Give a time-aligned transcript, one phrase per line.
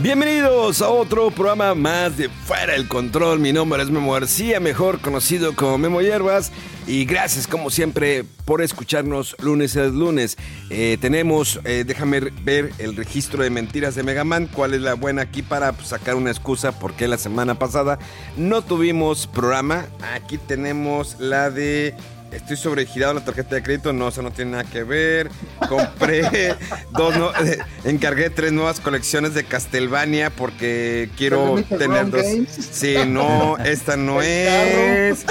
[0.00, 3.40] Bienvenidos a otro programa más de Fuera el Control.
[3.40, 6.52] Mi nombre es Memo García, mejor conocido como Memo Hierbas.
[6.86, 10.38] Y gracias, como siempre, por escucharnos lunes a lunes.
[10.70, 14.46] Eh, tenemos, eh, déjame ver el registro de mentiras de Megaman.
[14.46, 16.78] ¿Cuál es la buena aquí para pues, sacar una excusa?
[16.78, 17.98] Porque la semana pasada
[18.36, 19.86] no tuvimos programa.
[20.14, 21.96] Aquí tenemos la de
[22.30, 25.30] Estoy sobregirado en la tarjeta de crédito, no, eso no tiene nada que ver.
[25.68, 26.54] Compré
[26.92, 32.24] dos, no, eh, encargué tres nuevas colecciones de Castlevania porque quiero tener dos.
[32.70, 35.24] Sí, no, esta no es.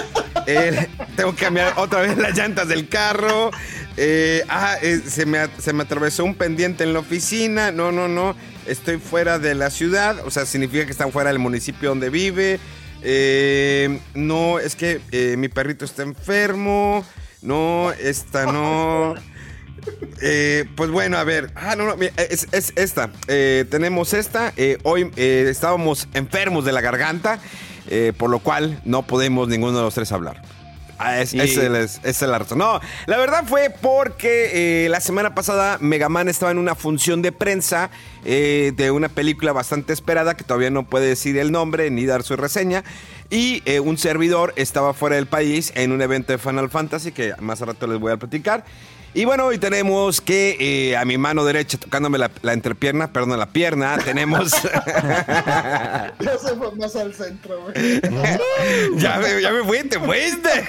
[0.47, 3.51] Eh, tengo que cambiar otra vez las llantas del carro.
[3.95, 7.71] Eh, ah, se, me, se me atravesó un pendiente en la oficina.
[7.71, 8.35] No, no, no.
[8.65, 10.17] Estoy fuera de la ciudad.
[10.25, 12.59] O sea, significa que están fuera del municipio donde vive.
[13.09, 17.05] Eh, no, es que eh, mi perrito está enfermo.
[17.41, 19.15] No, esta no.
[20.21, 21.49] Eh, pues bueno, a ver.
[21.55, 23.09] Ah, no, no, es, esta.
[23.29, 24.53] Eh, tenemos esta.
[24.83, 27.39] hoy estábamos enfermos de la garganta,
[28.17, 30.41] por lo cual no podemos ninguno de los tres hablar.
[30.99, 32.57] Ah, es, esa es, la razón.
[32.57, 37.31] No, la verdad fue porque eh, la semana pasada Megaman estaba en una función de
[37.31, 37.91] prensa
[38.25, 42.23] eh, de una película bastante esperada que todavía no puede decir el nombre ni dar
[42.23, 42.83] su reseña.
[43.29, 47.33] Y eh, un servidor estaba fuera del país en un evento de Final Fantasy que
[47.39, 48.63] más a rato les voy a platicar.
[49.13, 53.47] Y bueno, hoy tenemos que eh, a mi mano derecha, tocándome la, entrepierna, perdón, la
[53.47, 54.51] pierna, tenemos.
[54.61, 58.01] ya se fue más al centro, güey.
[58.97, 60.49] ya, me, ya me fui, te fuiste.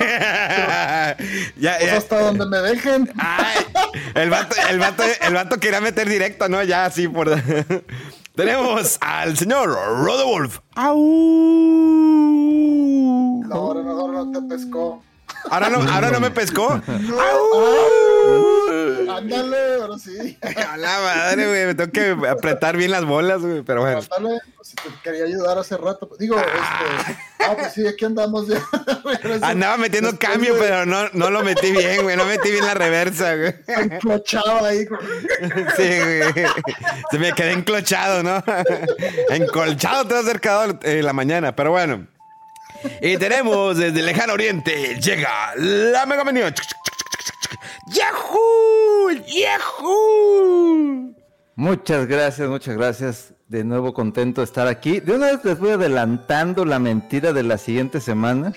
[1.58, 3.12] ya, pues hasta donde me dejen.
[3.18, 3.58] Ay,
[4.14, 6.62] el vato, el, vato, el vato quería meter directo, ¿no?
[6.62, 7.30] Ya así por.
[8.34, 10.60] tenemos al señor Rodolf.
[10.74, 10.96] ¡Au!
[13.46, 15.02] No, no, no te pescó.
[15.50, 16.80] ¿Ahora no, ahora no me pescó?
[19.18, 20.38] Ándale, ahora sí.
[20.42, 21.66] A la madre, güey.
[21.66, 23.62] Me tengo que apretar bien las bolas, güey.
[23.62, 24.00] Pero bueno.
[24.16, 26.08] Ándale, pues, si te quería ayudar hace rato.
[26.18, 27.04] Digo, ah.
[27.04, 27.18] este.
[27.40, 28.60] Ah, pues sí, aquí andamos ya.
[29.42, 32.16] Andaba metiendo cambio, pero no, no lo metí bien, güey.
[32.16, 33.54] No metí bien la reversa, güey.
[33.66, 34.86] Enclochado ahí.
[35.76, 36.46] Sí, güey.
[37.10, 38.42] Se me quedé enclochado, ¿no?
[39.30, 42.06] Encolchado te acercado en la mañana, pero bueno.
[43.00, 46.40] Y tenemos desde el lejano oriente, llega la Mega Menú.
[47.88, 49.10] ¡Yahoo!
[49.26, 51.14] ¡Yahoo!
[51.56, 53.34] Muchas gracias, muchas gracias.
[53.48, 55.00] De nuevo contento de estar aquí.
[55.00, 58.52] De una vez les voy adelantando la mentira de la siguiente semana.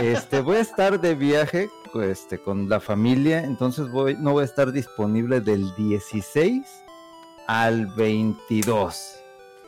[0.00, 1.68] Este, voy a estar de viaje
[2.02, 6.62] este, con la familia, entonces voy, no voy a estar disponible del 16
[7.46, 9.16] al 22.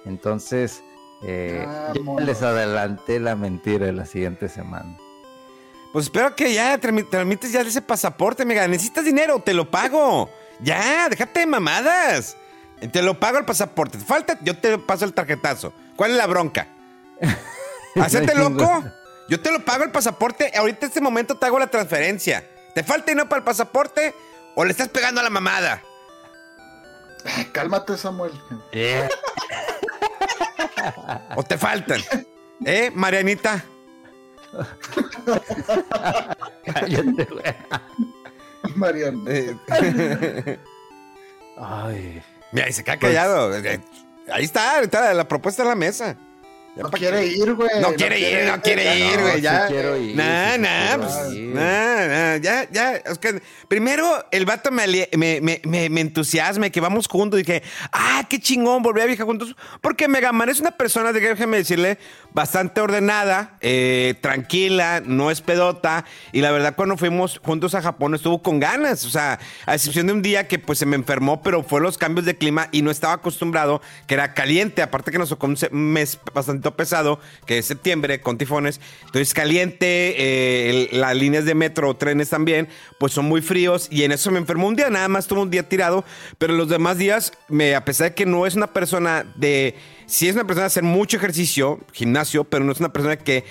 [0.04, 0.82] Entonces,
[1.22, 4.96] eh, ah, les adelanté la mentira de la siguiente semana.
[5.92, 8.66] Pues espero que ya transmites ya ese pasaporte, mega.
[8.68, 10.30] Necesitas dinero, te lo pago.
[10.60, 12.36] Ya, déjate de mamadas.
[12.92, 13.98] Te lo pago el pasaporte.
[13.98, 15.72] Falta, yo te paso el tarjetazo.
[15.96, 16.68] ¿Cuál es la bronca?
[18.00, 18.84] Hacete loco.
[19.28, 20.50] Yo te lo pago el pasaporte.
[20.56, 22.44] Ahorita en este momento te hago la transferencia.
[22.74, 24.12] ¿Te falta dinero para el pasaporte
[24.56, 25.80] o le estás pegando a la mamada?
[27.52, 28.32] Cálmate, Samuel.
[28.72, 29.08] Eh.
[31.36, 32.00] ¿O te faltan?
[32.64, 33.64] ¿Eh, Marianita?
[36.64, 37.54] Cállate, güey.
[38.74, 39.22] Mariana.
[39.28, 40.58] Eh.
[41.58, 42.22] Ay.
[42.52, 43.50] Mira, y se queda callado.
[43.50, 43.80] Pues
[44.32, 46.16] ahí está, está la propuesta en la mesa.
[46.80, 47.80] No quiere ir, güey.
[47.80, 49.40] No, quiere ir, no quiere ir, güey.
[49.40, 49.68] Ya.
[50.14, 52.96] Nah, nah, pues, nah, ya, ya.
[52.96, 54.86] Es que primero el vato me,
[55.16, 55.60] me, me,
[55.90, 57.38] me, entusiasma que vamos juntos.
[57.38, 57.62] Dije,
[57.92, 59.54] ah, qué chingón, volver a viajar juntos.
[59.82, 61.98] Porque Megaman es una persona, déjeme decirle,
[62.32, 66.06] bastante ordenada, eh, tranquila, no es pedota.
[66.32, 69.04] Y la verdad, cuando fuimos juntos a Japón, estuvo con ganas.
[69.04, 71.98] O sea, a excepción de un día que pues se me enfermó, pero fue los
[71.98, 74.80] cambios de clima y no estaba acostumbrado, que era caliente.
[74.80, 78.80] Aparte que nos tocó un mes bastante pesado, que es septiembre, con tifones.
[79.06, 82.68] Entonces caliente, eh, las líneas de metro, trenes también,
[82.98, 83.88] pues son muy fríos.
[83.90, 86.04] Y en eso me enfermó un día, nada más tuve un día tirado.
[86.38, 89.74] Pero los demás días, me, a pesar de que no es una persona de...
[90.06, 93.44] Sí es una persona de hacer mucho ejercicio, gimnasio, pero no es una persona que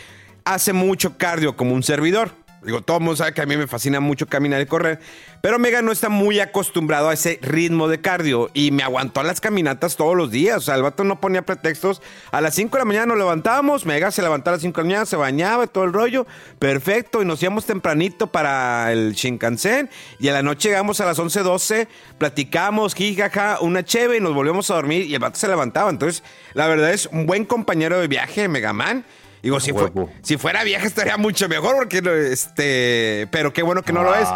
[0.43, 2.31] hace mucho cardio como un servidor.
[2.61, 4.99] Digo, todo el mundo sabe que a mí me fascina mucho caminar y correr,
[5.41, 9.39] pero Mega no está muy acostumbrado a ese ritmo de cardio y me aguantó las
[9.39, 10.57] caminatas todos los días.
[10.57, 12.01] O sea, el vato no ponía pretextos.
[12.31, 14.83] A las 5 de la mañana nos levantábamos, Mega se levantaba a las 5 de
[14.83, 16.27] la mañana, se bañaba todo el rollo.
[16.59, 19.89] Perfecto, y nos íbamos tempranito para el Shinkansen
[20.19, 24.33] y a la noche llegamos a las 11, 12, platicamos, jijaja, una cheve y nos
[24.33, 25.89] volvíamos a dormir y el vato se levantaba.
[25.89, 26.23] Entonces,
[26.53, 29.05] la verdad es un buen compañero de viaje, Megaman.
[29.41, 30.09] Digo, si, fue- Huevo.
[30.21, 32.01] si fuera vieja estaría mucho mejor, porque
[32.31, 34.27] este, pero qué bueno que no lo es,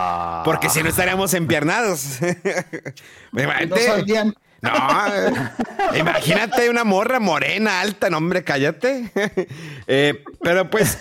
[0.46, 2.20] porque si no estaríamos empiernados.
[3.32, 4.34] No Imagínate.
[4.62, 4.72] No,
[5.98, 9.12] imagínate una morra morena, alta, no hombre, cállate.
[9.88, 10.98] Eh, pero pues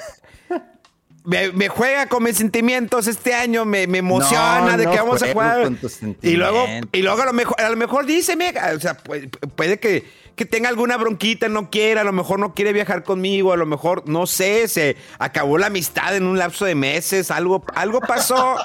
[1.24, 4.96] me, me juega con mis sentimientos este año, me, me emociona No, de no que
[4.98, 5.62] vamos a jugar.
[5.62, 8.36] con tus Y luego, y luego a lo mejor, a lo mejor dice,
[8.76, 10.04] o sea, puede, puede que,
[10.36, 13.66] que tenga alguna bronquita, no quiera, a lo mejor no quiere viajar conmigo, a lo
[13.66, 18.56] mejor, no sé, se acabó la amistad en un lapso de meses, algo, algo pasó.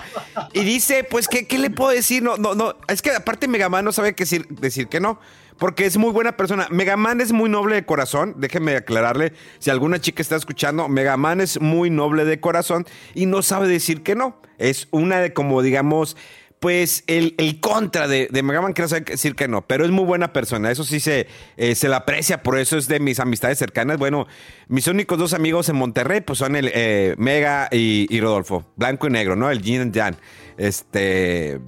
[0.53, 2.23] y dice, pues, ¿qué, qué le puedo decir?
[2.23, 5.19] No, no, no, es que aparte Megaman no sabe qué decir, decir que no.
[5.57, 6.67] Porque es muy buena persona.
[6.69, 8.35] Megaman es muy noble de corazón.
[8.37, 9.33] Déjeme aclararle.
[9.57, 12.85] Si alguna chica está escuchando, Megaman es muy noble de corazón
[13.15, 14.39] y no sabe decir que no.
[14.59, 16.15] Es una de como, digamos,
[16.59, 19.67] pues el, el contra de, de Megaman que no sabe decir que no.
[19.67, 20.71] Pero es muy buena persona.
[20.71, 22.41] Eso sí se, eh, se la aprecia.
[22.41, 23.97] Por eso es de mis amistades cercanas.
[23.97, 24.27] Bueno,
[24.67, 28.65] mis únicos dos amigos en Monterrey, pues son el eh, Mega y, Rodolfo.
[28.75, 29.51] Blanco y negro, ¿no?
[29.51, 30.17] El Yin and Yang.
[30.57, 31.59] Este.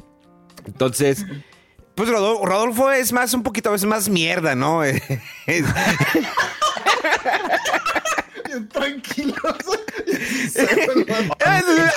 [0.66, 1.26] Entonces.
[1.96, 4.84] Pues Rodolfo, Rodolfo es más, un poquito a veces más mierda, ¿no?
[8.50, 9.36] Bien tranquilos.
[11.46, 11.94] A veces,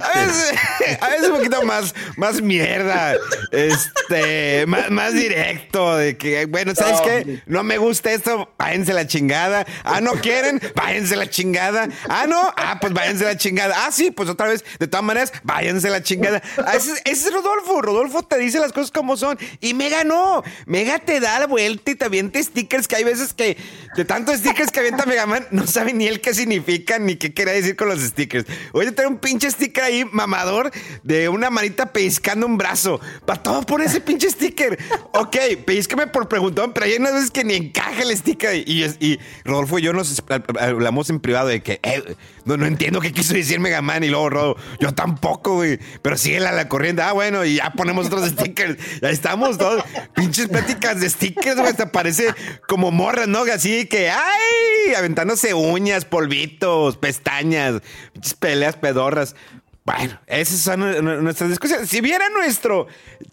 [0.00, 0.54] a veces-
[1.00, 3.16] a veces un poquito más, más mierda,
[3.50, 7.42] este, más, más directo, de que, bueno, ¿sabes No, qué?
[7.46, 9.66] No me gusta esto, váyanse la chingada.
[9.82, 10.60] Ah, ¿no quieren?
[10.74, 11.88] Váyanse la chingada.
[12.08, 12.52] Ah, ¿no?
[12.56, 13.74] Ah, pues váyanse la chingada.
[13.84, 16.40] Ah, sí, pues otra vez, de todas maneras, váyanse la chingada.
[16.64, 19.38] Ah, ese, ese es Rodolfo, Rodolfo te dice las cosas como son.
[19.60, 23.32] Y Mega no, Mega te da la vuelta y te avienta stickers que hay veces
[23.32, 23.56] que,
[23.96, 27.54] de tantos stickers que avienta Megaman, no sabe ni él qué significan ni qué quería
[27.54, 28.46] decir con los stickers.
[28.72, 30.70] Oye, trae un pinche sticker ahí, mamador,
[31.02, 33.00] de una manita pellizcando un brazo.
[33.26, 34.78] Para todo por ese pinche sticker.
[35.12, 38.56] Ok, pellizcame por preguntón, pero hay unas veces que ni encaja el sticker.
[38.56, 40.22] Y, y Rodolfo y yo nos
[40.60, 44.04] hablamos en privado de que, eh, no, no entiendo qué quiso decir Megaman.
[44.04, 45.78] Y luego Rodo, yo tampoco, güey.
[46.02, 47.02] Pero sigue la, corriente.
[47.02, 48.76] Ah, bueno, y ya ponemos otros stickers.
[49.00, 49.82] Ya estamos todos.
[50.14, 51.68] Pinches pláticas de stickers, güey.
[51.68, 52.34] Hasta parece
[52.68, 53.40] como morras, ¿no?
[53.52, 54.94] Así que, ¡ay!
[54.96, 57.80] Aventándose uñas, polvitos, pestañas,
[58.12, 59.34] pinches peleas pedorras.
[59.84, 61.88] Bueno, esas son nu- nuestras discusiones.
[61.90, 62.86] Si vieran nuestro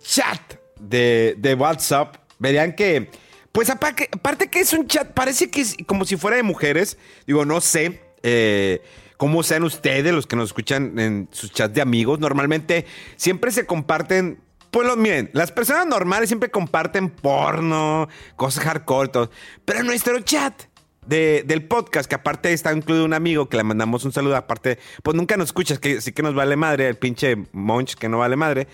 [0.04, 0.42] chat
[0.80, 3.10] de, de WhatsApp, verían que,
[3.52, 6.98] pues aparte que es un chat, parece que es como si fuera de mujeres.
[7.25, 8.81] Digo, no sé eh,
[9.21, 12.19] cómo sean ustedes los que nos escuchan en sus chats de amigos.
[12.19, 12.88] Normalmente
[13.18, 14.39] siempre se comparten.
[14.71, 19.29] Pues miren, las personas normales siempre comparten porno, cosas hardcore, todo.
[19.63, 20.63] Pero en nuestro chat
[21.06, 24.79] de- del podcast, que aparte está incluido un amigo que le mandamos un saludo, aparte,
[25.03, 28.17] pues nunca nos escuchas, que sí que nos vale madre, el pinche Monch que no
[28.17, 28.67] vale madre.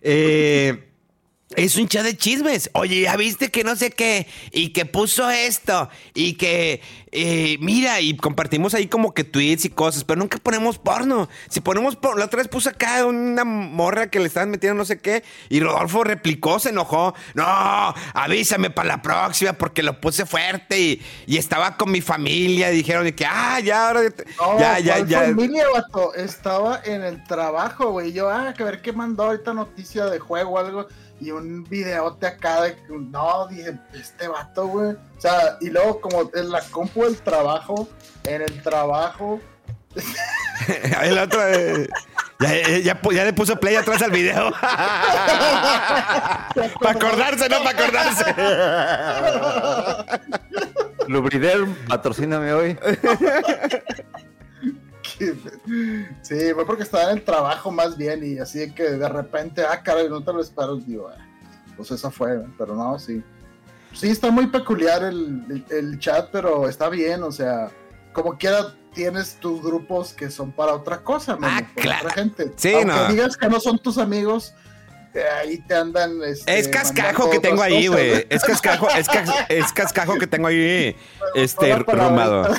[0.00, 0.91] Eh,
[1.56, 2.70] es un chat de chismes.
[2.74, 8.00] Oye, ya viste que no sé qué, y que puso esto, y que, eh, mira,
[8.00, 11.28] y compartimos ahí como que tweets y cosas, pero nunca ponemos porno.
[11.48, 14.84] Si ponemos porno, la otra vez puso acá una morra que le estaban metiendo no
[14.84, 17.14] sé qué, y Rodolfo replicó, se enojó.
[17.34, 17.44] No,
[18.14, 22.76] avísame para la próxima porque lo puse fuerte y, y estaba con mi familia y
[22.76, 24.02] dijeron de que, ah, ya, ahora,
[24.38, 25.20] No, ya, ya, ¿cuál ya.
[25.22, 26.14] familia, vato?
[26.14, 28.12] Estaba en el trabajo, güey.
[28.12, 30.86] Yo, ah, que ver qué mandó ahorita noticia de juego o algo.
[31.22, 34.90] Y un videote acá de que, no, dije, este vato, güey.
[34.92, 37.88] O sea, y luego como en la compu del trabajo,
[38.24, 39.40] en el trabajo.
[41.02, 41.88] El otro, eh,
[42.40, 44.50] ya, ya- ya le puso play atrás al video.
[46.80, 48.34] Para acordarse, no para acordarse.
[51.08, 52.78] Lubrider, patrocíname hoy.
[56.38, 58.24] Sí, fue porque estaba en el trabajo más bien.
[58.24, 60.76] Y así que de repente, ah, caray, no te lo espero.
[60.76, 61.18] Digo, ah,
[61.76, 63.22] pues esa fue, pero no, sí.
[63.92, 67.70] Sí, está muy peculiar el, el- el chat, pero está bien, o sea,
[68.14, 72.08] como quiera tienes tus grupos que son para otra cosa, Ah, para claro.
[72.08, 72.52] otra gente.
[72.56, 73.08] Sí, Aunque no.
[73.08, 74.54] digas que no son tus amigos,
[75.20, 76.22] ahí te andan.
[76.22, 78.26] Este, Es cascajo que tengo ahí, güey.
[78.30, 80.96] Es cascajo, es, cas- es cascajo que tengo ahí,
[81.34, 82.54] este, rumado.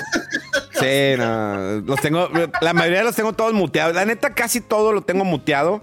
[0.79, 2.29] Sí, no, los tengo,
[2.61, 3.95] la mayoría los tengo todos muteados.
[3.95, 5.81] La neta, casi todo lo tengo muteado.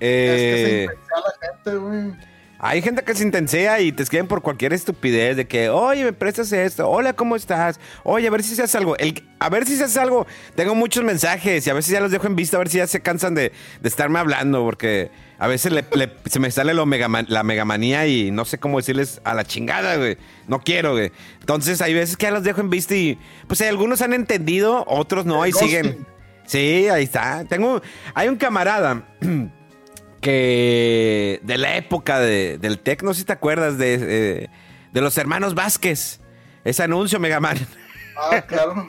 [0.00, 2.12] Es que se Eh, la gente, güey.
[2.58, 6.12] hay gente que se intensea y te escriben por cualquier estupidez de que, oye, me
[6.12, 7.78] prestas esto, hola, ¿cómo estás?
[8.02, 8.96] Oye, a ver si se hace algo.
[8.98, 10.26] El, a ver si se hace algo.
[10.56, 12.86] Tengo muchos mensajes y a veces ya los dejo en vista, a ver si ya
[12.86, 16.86] se cansan de, de estarme hablando, porque a veces le- le- se me sale lo
[16.86, 20.16] megaman- la megamanía y no sé cómo decirles a la chingada, güey.
[20.48, 21.10] No quiero, güey.
[21.40, 25.24] Entonces hay veces que ya los dejo en vista y pues algunos han entendido, otros
[25.26, 26.06] no, y siguen.
[26.46, 27.44] Sí, ahí está.
[27.46, 27.80] Tengo,
[28.14, 29.02] hay un camarada
[30.20, 34.48] que de la época de- del tech, no sé si te acuerdas de, eh,
[34.92, 36.20] de los hermanos Vázquez.
[36.64, 37.58] Ese anuncio, Megaman.
[38.16, 38.86] Ah, claro.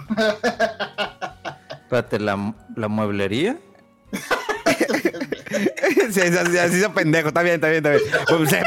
[1.82, 3.58] Espérate, ¿la, la mueblería?
[6.12, 7.30] sí, así, así- hizo pendejo.
[7.30, 8.04] Está bien, está bien, está bien.
[8.27, 8.63] Pues, eh,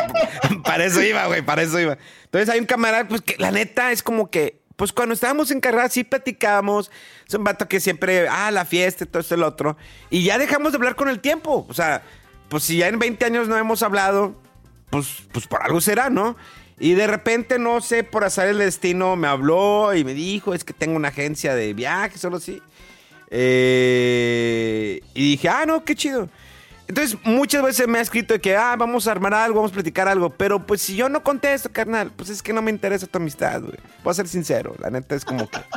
[0.65, 1.97] para eso iba, güey, para eso iba.
[2.25, 5.61] Entonces hay un camarada, pues que la neta es como que, pues cuando estábamos en
[5.61, 6.91] carrera sí platicábamos.
[7.27, 9.77] Es un vato que siempre, ah, la fiesta todo esto el otro.
[10.11, 11.67] Y ya dejamos de hablar con el tiempo.
[11.69, 12.03] O sea,
[12.49, 14.41] pues si ya en 20 años no hemos hablado,
[14.91, 16.37] pues, pues por algo será, ¿no?
[16.81, 20.63] Y de repente, no sé, por azar el destino, me habló y me dijo, es
[20.63, 22.63] que tengo una agencia de viajes, solo así.
[23.31, 26.29] Eh, y dije, ah, no, qué chido.
[26.89, 29.75] Entonces, muchas veces me ha escrito de que, ah, vamos a armar algo, vamos a
[29.75, 30.31] platicar algo.
[30.31, 33.61] Pero pues si yo no contesto, carnal, pues es que no me interesa tu amistad,
[33.61, 33.77] güey.
[34.03, 34.75] Voy a ser sincero.
[34.81, 35.59] La neta es como que.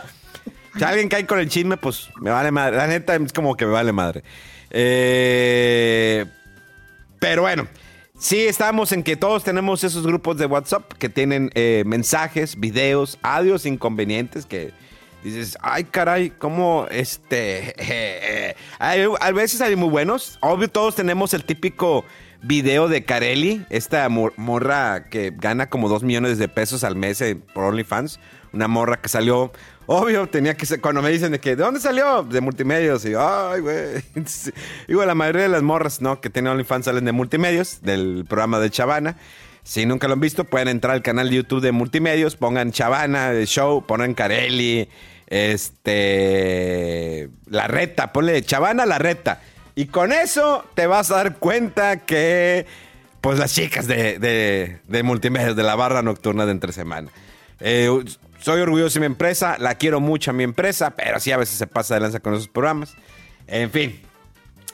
[0.73, 2.77] Si alguien cae con el chisme, pues me vale madre.
[2.77, 4.23] La neta es como que me vale madre.
[4.69, 6.25] Eh,
[7.19, 7.67] pero bueno,
[8.17, 13.19] sí estamos en que todos tenemos esos grupos de WhatsApp que tienen eh, mensajes, videos,
[13.21, 14.71] audios inconvenientes que
[15.23, 17.73] dices, ay caray, ¿cómo este...
[17.77, 20.37] eh, a veces hay muy buenos.
[20.41, 22.03] Obvio, todos tenemos el típico
[22.43, 27.21] video de Carelli, esta mor- morra que gana como 2 millones de pesos al mes
[27.21, 28.19] eh, por OnlyFans.
[28.53, 29.51] Una morra que salió,
[29.85, 32.23] obvio, tenía que ser, cuando me dicen de que, ¿de dónde salió?
[32.23, 33.05] De multimedios.
[33.05, 34.03] Y yo, ay, güey.
[34.87, 36.19] Digo, la mayoría de las morras, ¿no?
[36.19, 39.15] Que tienen OnlyFans salen de multimedios, del programa de Chavana.
[39.63, 43.31] Si nunca lo han visto, pueden entrar al canal de YouTube de multimedios, pongan Chavana,
[43.31, 44.89] el show, pongan Carelli,
[45.27, 47.29] este.
[47.49, 49.41] La reta, ponle Chavana la reta.
[49.75, 52.65] Y con eso te vas a dar cuenta que.
[53.21, 57.09] Pues las chicas de, de, de multimedios, de la barra nocturna de entre semana.
[57.59, 57.87] Eh,
[58.39, 61.57] soy orgulloso de mi empresa, la quiero mucho a mi empresa, pero sí a veces
[61.57, 62.95] se pasa de lanza con esos programas.
[63.45, 64.01] En fin.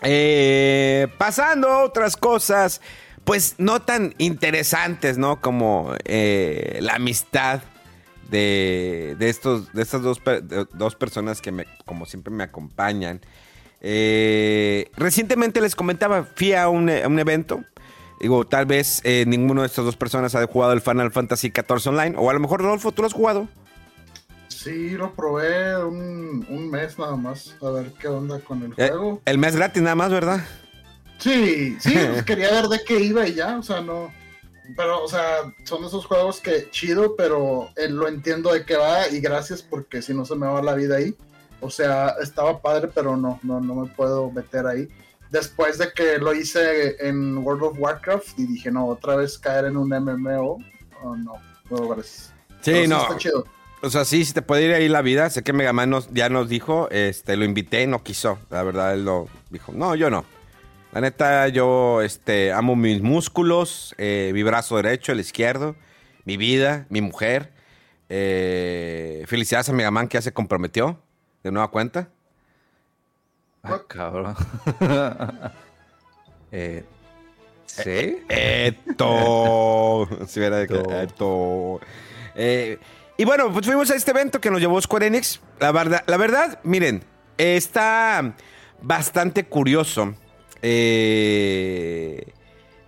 [0.02, 2.82] Eh, pasando a otras cosas,
[3.28, 5.42] pues no tan interesantes, ¿no?
[5.42, 7.62] Como eh, la amistad
[8.32, 13.20] de, de estos, de estas dos, de- dos personas que me, como siempre me acompañan.
[13.82, 17.64] Eh, recientemente les comentaba, fui a un, a un evento.
[18.22, 21.88] Digo, tal vez eh, ninguno de estas dos personas ha jugado el Final Fantasy XIV
[21.90, 22.16] Online.
[22.18, 23.48] O a lo mejor, Rodolfo, ¿tú lo has jugado?
[24.48, 27.56] Sí, lo probé un, un mes nada más.
[27.62, 29.22] A ver qué onda con el Eh, juego.
[29.26, 30.40] el mes gratis nada más, ¿verdad?
[31.18, 34.12] Sí, sí, pues quería ver de qué iba y ya, o sea, no.
[34.76, 39.08] Pero, o sea, son esos juegos que chido, pero eh, lo entiendo de qué va
[39.08, 41.16] y gracias porque si no se me va la vida ahí.
[41.62, 44.90] O sea, estaba padre, pero no, no, no me puedo meter ahí.
[45.32, 49.66] Después de que lo hice en World of Warcraft y dije, no, otra vez caer
[49.66, 50.60] en un MMO,
[51.04, 51.34] oh, no,
[51.70, 52.34] no, gracias.
[52.62, 53.02] Sí, Pero no.
[53.02, 53.46] Está chido.
[53.82, 55.30] O sea, sí, sí te puede ir ahí la vida.
[55.30, 58.40] Sé que Megaman nos, ya nos dijo, este, lo invité, no quiso.
[58.50, 59.72] La verdad, él lo dijo.
[59.72, 60.26] No, yo no.
[60.92, 65.76] La neta, yo este, amo mis músculos, eh, mi brazo derecho, el izquierdo,
[66.26, 67.52] mi vida, mi mujer.
[68.10, 71.00] Eh, felicidades a Megaman que ya se comprometió
[71.44, 72.10] de nueva cuenta.
[73.64, 74.34] Ah, cabrón.
[76.52, 76.86] eh,
[77.66, 78.18] ¿Sí?
[78.30, 80.08] Esto.
[80.26, 80.92] Si hubiera de que- Eto.
[81.02, 81.80] Eto.
[82.36, 82.80] Eh,
[83.18, 85.42] y bueno, pues fuimos a este evento que nos llevó Square Enix.
[85.60, 87.04] La verdad, la verdad miren,
[87.38, 88.36] está
[88.82, 90.14] bastante curioso.
[90.62, 92.34] Eh,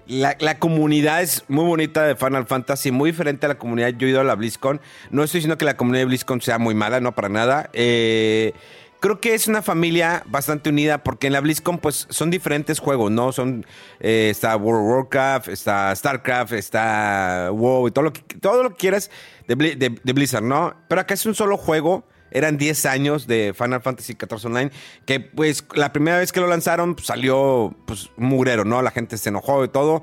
[0.08, 3.90] la, la comunidad es muy bonita de Final Fantasy, muy diferente a la comunidad.
[3.90, 4.82] Yo he ido a la BlizzCon.
[5.12, 7.70] No estoy diciendo que la comunidad de BlizzCon sea muy mala, no para nada.
[7.74, 8.54] Eh,
[9.00, 13.12] creo que es una familia bastante unida porque en la BlizzCon pues son diferentes juegos,
[13.12, 13.32] ¿no?
[13.32, 13.66] Son
[14.00, 18.72] eh, está World of Warcraft, está StarCraft, está WoW y todo lo que, todo lo
[18.72, 19.12] que quieras
[19.48, 20.76] de, de Blizzard, ¿no?
[20.88, 22.04] Pero acá es un solo juego.
[22.32, 24.72] Eran 10 años de Final Fantasy XIV Online,
[25.06, 28.82] que pues la primera vez que lo lanzaron pues, salió pues mugrero, ¿no?
[28.82, 30.02] La gente se enojó y todo.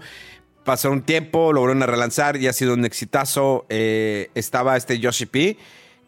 [0.64, 3.66] Pasó un tiempo, lo volvieron a relanzar y ha sido un exitazo.
[3.68, 5.56] Eh, estaba este Yoshi P,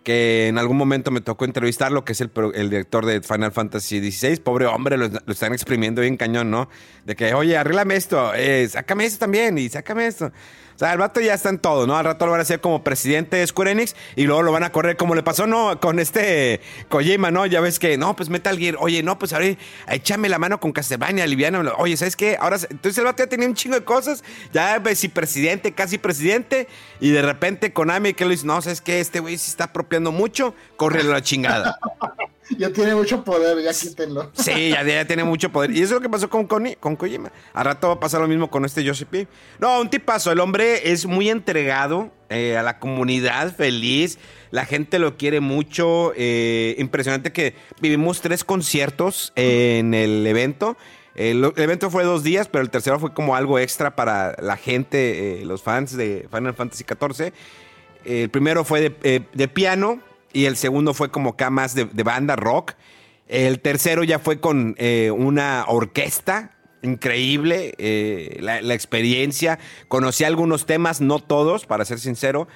[0.02, 4.40] que en algún momento me tocó entrevistarlo, que es el director de Final Fantasy XVI.
[4.40, 6.68] Pobre hombre, lo, lo están exprimiendo bien cañón, ¿no?
[7.04, 10.32] De que, oye, arréglame esto, eh, sácame esto también y sácame esto.
[10.78, 11.96] O sea, el vato ya está en todo, ¿no?
[11.96, 14.62] Al rato lo van a hacer como presidente de Square Enix y luego lo van
[14.62, 15.80] a correr como le pasó, ¿no?
[15.80, 17.46] Con este Kojima, ¿no?
[17.46, 19.46] Ya ves que, no, pues Metal Gear, oye, no, pues ahora
[19.88, 21.74] échame la mano con Castlevania, aliviánamelo.
[21.78, 22.36] Oye, ¿sabes qué?
[22.38, 25.98] Ahora, entonces el vato ya tenía un chingo de cosas, ya ves, si presidente, casi
[25.98, 26.68] presidente,
[27.00, 29.00] y de repente Konami que lo dice, no, ¿sabes qué?
[29.00, 31.76] Este güey se está apropiando mucho, córrelo a la chingada.
[32.58, 34.30] Ya tiene mucho poder, ya quítenlo.
[34.34, 35.70] Sí, ya, ya tiene mucho poder.
[35.70, 37.30] Y eso es lo que pasó con, Koni- con Kojima.
[37.52, 39.26] Al rato va a pasar lo mismo con este Yoshi P.
[39.58, 40.32] No, un tipazo.
[40.32, 44.18] El hombre es muy entregado eh, a la comunidad, feliz.
[44.50, 46.12] La gente lo quiere mucho.
[46.16, 50.76] eh, impresionante que vivimos tres conciertos en el evento.
[51.14, 55.40] El, evento fue dos días, pero el tercero fue como algo extra para la gente,
[55.42, 57.32] eh, los fans de Final Fantasy XIV.
[58.04, 60.00] El primero fue de, de piano
[60.32, 62.72] y el segundo fue como acá más de, banda rock.
[63.26, 69.58] El tercero ya fue con eh, una orquesta increíble, eh, la, la experiencia.
[69.88, 72.48] Conocí algunos temas, no todos, para ser sincero,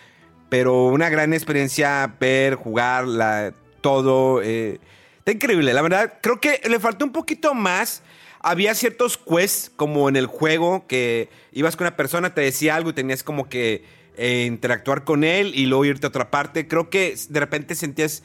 [0.48, 4.40] pero una gran experiencia ver, jugar, la- todo.
[4.42, 4.78] eh,
[5.18, 6.14] está increíble, la verdad.
[6.22, 8.02] Creo que le faltó un poquito más.
[8.40, 12.90] Había ciertos quests, como en el juego, que ibas con una persona, te decía algo
[12.90, 13.84] y tenías como que
[14.16, 16.68] eh, interactuar con él y luego irte a otra parte.
[16.68, 18.22] Creo que de repente sentías.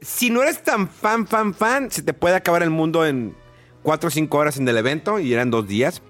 [0.00, 3.34] Si no eres tan fan, fan, fan, se te puede acabar el mundo en
[3.82, 6.02] 4 o 5 horas en el evento y eran dos días.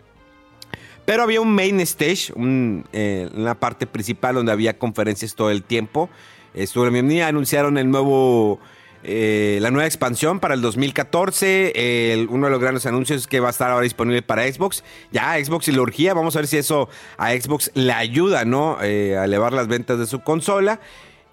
[1.05, 2.33] Pero había un main stage,
[2.93, 6.09] eh, una parte principal donde había conferencias todo el tiempo.
[6.55, 8.61] Estuvo en mi anunciaron el nuevo,
[9.05, 12.13] eh, la nueva expansión para el 2014.
[12.13, 14.85] El- uno de los grandes anuncios es que va a estar ahora disponible para Xbox.
[15.11, 18.79] Ya Xbox y la urgía, vamos a ver si eso a Xbox le ayuda, ¿no?
[18.83, 20.81] Eh, a elevar las ventas de su consola.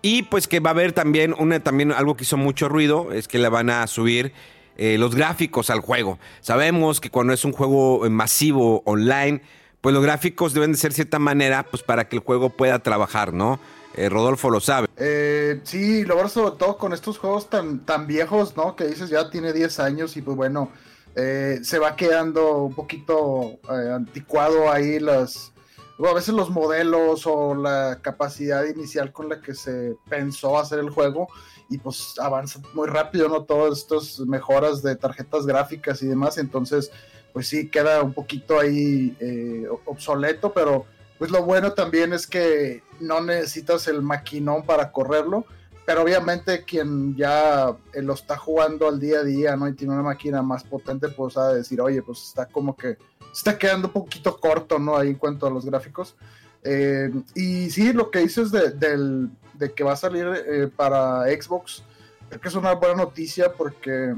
[0.01, 3.27] Y pues que va a haber también, una, también algo que hizo mucho ruido, es
[3.27, 4.31] que le van a subir
[4.77, 6.19] eh, los gráficos al juego.
[6.39, 9.41] Sabemos que cuando es un juego eh, masivo online,
[9.81, 12.79] pues los gráficos deben de ser de cierta manera, pues para que el juego pueda
[12.79, 13.59] trabajar, ¿no?
[13.95, 14.87] Eh, Rodolfo lo sabe.
[14.97, 18.75] Eh, sí, lo bueno sobre todo con estos juegos tan, tan viejos, ¿no?
[18.75, 20.71] Que dices ya tiene 10 años y pues bueno,
[21.15, 25.51] eh, se va quedando un poquito eh, anticuado ahí las...
[25.97, 30.89] a veces los modelos o la capacidad inicial con la que se pensó hacer el
[30.89, 31.27] juego
[31.69, 33.43] y pues avanza muy rápido, ¿no?
[33.43, 36.91] Todas estas mejoras de tarjetas gráficas y demás, entonces
[37.33, 40.85] pues sí queda un poquito ahí eh, obsoleto, pero
[41.19, 45.45] pues lo bueno también es que no necesitas el maquinón para correrlo,
[45.85, 49.67] pero obviamente quien ya eh, lo está jugando al día a día, ¿no?
[49.67, 52.97] Y tiene una máquina más potente, pues a decir, oye, pues está como que
[53.31, 54.97] está quedando un poquito corto, ¿no?
[54.97, 56.15] Ahí en cuanto a los gráficos.
[56.63, 61.23] Eh, y sí, lo que dices de, del- de que va a salir eh, para
[61.25, 61.83] Xbox,
[62.29, 64.13] creo que es una buena noticia porque,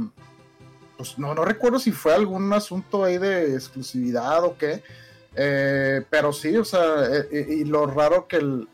[0.97, 4.83] pues no, no recuerdo si fue algún asunto ahí de exclusividad o qué,
[5.36, 8.67] eh, pero sí, o sea, eh, eh, y lo raro que el,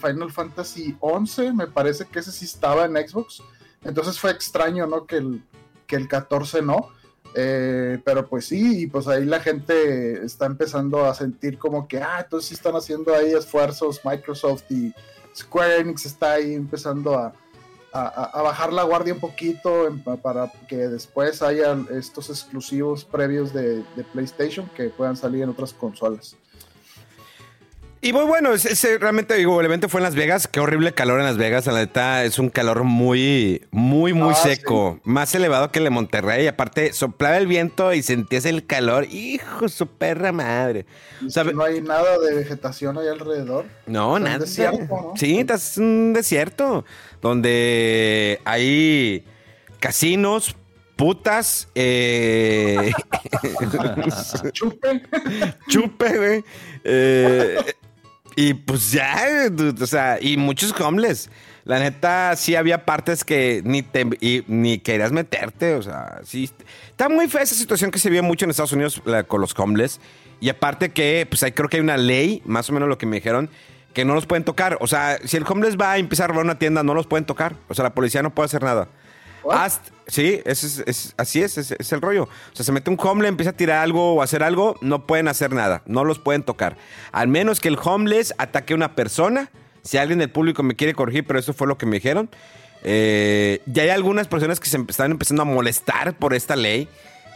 [0.00, 3.42] Final Fantasy 11, me parece que ese sí estaba en Xbox,
[3.84, 5.06] entonces fue extraño, ¿no?
[5.06, 5.42] Que el,
[5.86, 6.88] que el 14 no.
[7.34, 11.98] Eh, pero pues sí, y pues ahí la gente está empezando a sentir como que,
[11.98, 14.92] ah, entonces sí están haciendo ahí esfuerzos Microsoft y
[15.36, 17.32] Square Enix está ahí empezando a,
[17.92, 23.52] a- bajar la guardia un poquito en- pa- para que después haya estos exclusivos previos
[23.52, 26.36] de PlayStation que puedan salir en otras consolas.
[28.02, 30.94] Y muy bueno, ese, ese realmente digo, el evento fue en Las Vegas, qué horrible
[30.94, 35.34] calor en Las Vegas, la neta es un calor muy, muy, muy Ah, seco, más
[35.34, 39.86] elevado que el de Monterrey, aparte soplaba el viento y sentías el calor, hijo, su
[39.86, 40.86] perra madre.
[41.20, 43.66] Y O sea, que no hay nada de vegetación ahí alrededor.
[43.86, 44.38] No, Es un nada.
[44.38, 45.12] desierto, ¿no?
[45.16, 46.86] Sí, es un desierto
[47.20, 49.26] donde hay
[49.78, 50.56] casinos,
[50.96, 52.92] putas, eh,
[54.52, 55.02] Chupe.
[55.68, 56.44] chupe, güey.
[56.84, 57.56] eh,
[58.40, 59.50] y pues ya,
[59.82, 61.28] o sea, y muchos homeless.
[61.64, 64.06] La neta, sí había partes que ni te
[64.46, 66.50] ni querías meterte, o sea, sí.
[66.88, 70.00] Está muy fea esa situación que se vio mucho en Estados Unidos con los homeless.
[70.40, 73.04] Y aparte que, pues ahí creo que hay una ley, más o menos lo que
[73.04, 73.50] me dijeron,
[73.92, 74.78] que no los pueden tocar.
[74.80, 77.26] O sea, si el homeless va a empezar a robar una tienda, no los pueden
[77.26, 77.56] tocar.
[77.68, 78.88] O sea, la policía no puede hacer nada.
[80.06, 82.24] Sí, es, así es, es, el rollo.
[82.24, 85.28] O sea, se mete un homeless, empieza a tirar algo o hacer algo, no pueden
[85.28, 86.76] hacer nada, no los pueden tocar.
[87.12, 89.50] Al menos que el homeless ataque a una persona.
[89.82, 92.28] Si alguien del público me quiere corregir, pero eso fue lo que me dijeron.
[92.82, 96.88] Eh, ya hay algunas personas que se están empezando a molestar por esta ley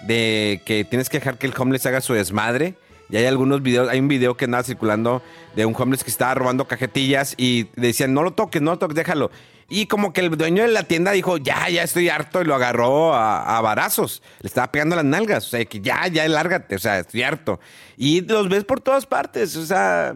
[0.07, 2.75] de que tienes que dejar que el homeless haga su desmadre.
[3.11, 5.23] Y hay algunos videos, hay un video que andaba circulando
[5.55, 8.97] de un homeless que estaba robando cajetillas y decían, no lo toques, no lo toques,
[8.97, 9.31] déjalo.
[9.69, 12.55] Y como que el dueño de la tienda dijo, ya, ya estoy harto y lo
[12.55, 14.23] agarró a, a varazos.
[14.41, 15.47] Le estaba pegando las nalgas.
[15.47, 16.77] O sea, que ya, ya, lárgate.
[16.77, 17.61] O sea, estoy harto.
[17.97, 19.57] Y los ves por todas partes.
[19.57, 20.15] O sea,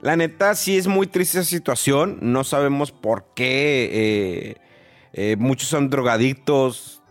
[0.00, 2.18] la neta sí es muy triste esa situación.
[2.20, 3.90] No sabemos por qué.
[3.92, 4.56] eh,
[5.12, 7.02] eh, muchos son drogadictos.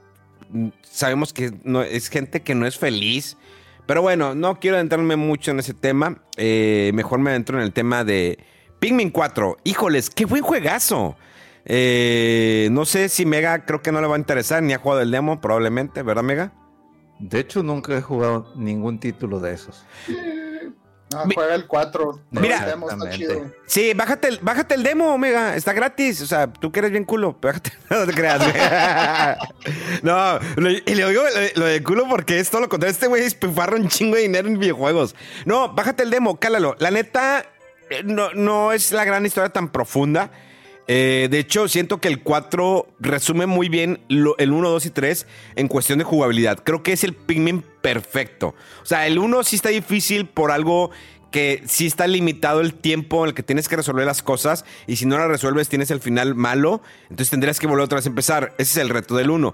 [0.81, 3.37] Sabemos que no, es gente que no es feliz.
[3.85, 6.21] Pero bueno, no quiero adentrarme mucho en ese tema.
[6.37, 8.39] Eh, mejor me adentro en el tema de
[8.79, 9.57] Pikmin 4.
[9.63, 11.17] Híjoles, qué buen juegazo.
[11.65, 15.01] Eh, no sé si Mega creo que no le va a interesar, ni ha jugado
[15.01, 16.51] el demo probablemente, ¿verdad Mega?
[17.19, 19.85] De hecho, nunca he jugado ningún título de esos.
[21.13, 22.21] Ah, Mi- juega el 4.
[22.31, 22.59] Mira.
[22.59, 23.45] el demo está chido.
[23.67, 26.21] Sí, bájate el, bájate el demo, Mega, está gratis.
[26.21, 28.39] O sea, tú que eres bien culo, bájate, no te creas.
[28.39, 28.53] güey.
[30.03, 32.91] no, lo- y le digo lo, lo de culo porque es todo lo contrario.
[32.93, 35.15] Este güey espifarra un chingo de dinero en videojuegos.
[35.45, 36.75] No, bájate el demo, cálalo.
[36.79, 37.45] La neta,
[37.89, 40.31] eh, no, no es la gran historia tan profunda.
[40.93, 44.89] Eh, de hecho, siento que el 4 resume muy bien lo- el 1, 2 y
[44.89, 45.25] 3
[45.55, 46.59] en cuestión de jugabilidad.
[46.65, 48.55] Creo que es el Pikmin perfecto.
[48.81, 50.91] O sea, el 1 sí está difícil por algo
[51.31, 54.97] que sí está limitado el tiempo en el que tienes que resolver las cosas y
[54.97, 58.09] si no las resuelves tienes el final malo, entonces tendrías que volver otra vez a
[58.09, 58.53] empezar.
[58.57, 59.53] Ese es el reto del 1.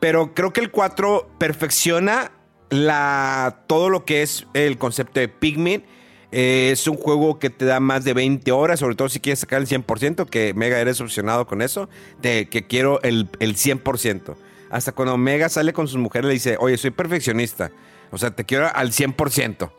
[0.00, 2.32] Pero creo que el 4 perfecciona
[2.70, 5.84] la, todo lo que es el concepto de Pikmin.
[6.30, 9.38] Eh, es un juego que te da más de 20 horas, sobre todo si quieres
[9.38, 11.88] sacar el 100%, que Mega eres obsesionado con eso,
[12.20, 14.36] de que quiero el, el 100%.
[14.70, 17.70] Hasta cuando Mega sale con sus mujeres le dice, oye, soy perfeccionista.
[18.10, 19.70] O sea, te quiero al 100%.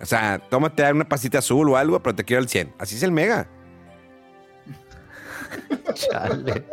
[0.00, 2.74] O sea, tómate una pasita azul o algo, pero te quiero al 100.
[2.78, 3.48] Así es el Mega.
[5.94, 6.64] Chale.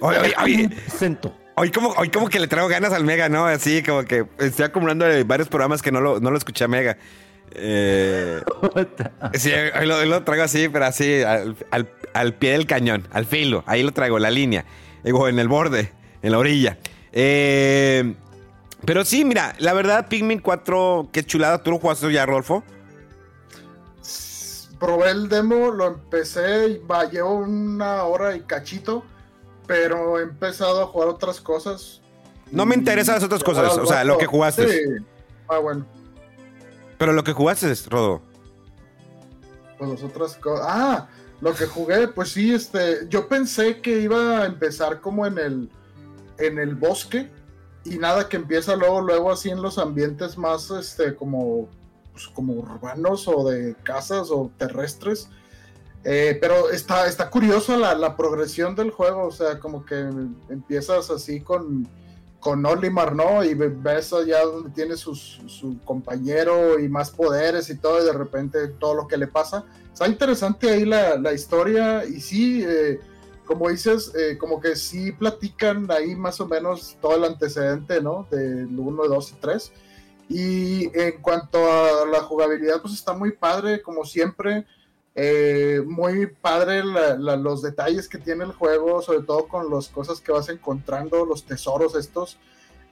[0.00, 0.70] Oye, oye,
[1.54, 3.46] hoy como, hoy como que le traigo ganas al Mega, ¿no?
[3.46, 6.98] Así como que estoy acumulando varios programas que no lo, no lo escuché a Mega.
[7.52, 8.40] Eh,
[9.34, 13.06] sí, hoy lo, hoy lo traigo así, pero así, al, al- al pie del cañón,
[13.12, 13.62] al filo.
[13.66, 14.64] Ahí lo traigo, la línea.
[15.04, 16.78] Digo, en el borde, en la orilla.
[17.12, 18.14] Eh,
[18.84, 21.62] pero sí, mira, la verdad, Pikmin 4, qué chulada.
[21.62, 22.62] ¿Tú lo jugaste ya, Rodolfo?
[24.78, 29.02] Probé el demo, lo empecé y va, llevo una hora y cachito,
[29.66, 32.02] pero he empezado a jugar otras cosas.
[32.50, 34.68] No me interesan las otras cosas, al o sea, lo que jugaste.
[34.68, 34.80] Sí.
[35.48, 35.86] Ah, bueno,
[36.98, 38.22] Pero lo que jugaste, Rodo.
[39.78, 40.66] pues las otras cosas.
[40.68, 41.08] Ah,
[41.40, 45.70] lo que jugué, pues sí, este, yo pensé que iba a empezar como en el,
[46.38, 47.30] en el bosque
[47.84, 51.68] y nada que empieza luego, luego así en los ambientes más, este, como,
[52.12, 55.28] pues, como urbanos o de casas o terrestres.
[56.04, 59.98] Eh, pero está, está curioso la, la progresión del juego, o sea, como que
[60.48, 61.86] empiezas así con,
[62.46, 63.42] con Olimar, ¿no?
[63.42, 68.04] Y ve- ves allá donde tiene sus- su compañero y más poderes y todo, y
[68.06, 69.64] de repente todo lo que le pasa.
[69.92, 73.00] Está interesante ahí la, la historia y sí, eh,
[73.44, 78.28] como dices, eh, como que sí platican ahí más o menos todo el antecedente, ¿no?
[78.30, 79.72] Del 1, 2 y 3.
[80.28, 84.66] Y en cuanto a la jugabilidad, pues está muy padre, como siempre.
[85.18, 90.30] Eh, muy padre los detalles que tiene el juego, sobre todo con las cosas que
[90.30, 92.38] vas encontrando, los tesoros estos.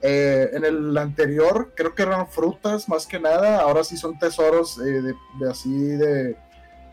[0.01, 4.77] Eh, en el anterior creo que eran frutas más que nada, ahora sí son tesoros
[4.79, 6.35] eh, de, de así de,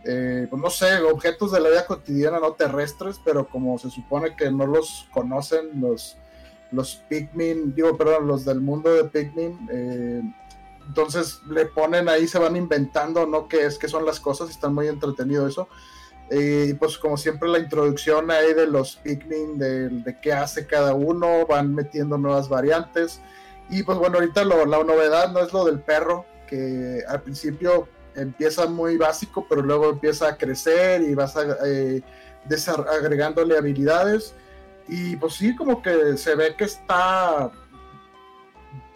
[0.04, 4.34] eh, pues no sé, objetos de la vida cotidiana, no terrestres, pero como se supone
[4.34, 6.16] que no los conocen los,
[6.72, 10.22] los Pikmin, digo, perdón, los del mundo de Pikmin, eh,
[10.86, 13.48] entonces le ponen ahí, se van inventando, ¿no?
[13.48, 14.50] ¿Qué es, qué son las cosas?
[14.50, 15.68] Están muy entretenido eso.
[16.30, 20.94] Y pues como siempre la introducción ahí de los Pikmin, de, de qué hace cada
[20.94, 23.20] uno, van metiendo nuevas variantes.
[23.68, 27.88] Y pues bueno, ahorita lo- la novedad no es lo del perro, que al principio
[28.14, 32.02] empieza muy básico, pero luego empieza a crecer y vas a, eh,
[32.90, 34.34] agregándole habilidades.
[34.88, 37.50] Y pues sí, como que se ve que está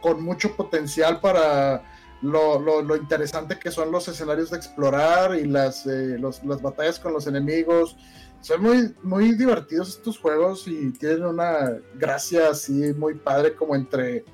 [0.00, 1.84] con mucho potencial para
[2.22, 7.12] lo, lo- interesante que son los escenarios de explorar y las, eh, las batallas con
[7.12, 7.96] los enemigos.
[8.40, 14.24] Son muy, muy divertidos estos juegos y tienen una gracia así muy padre como entre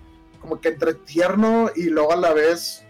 [0.40, 2.83] como que entre tierno y luego a la vez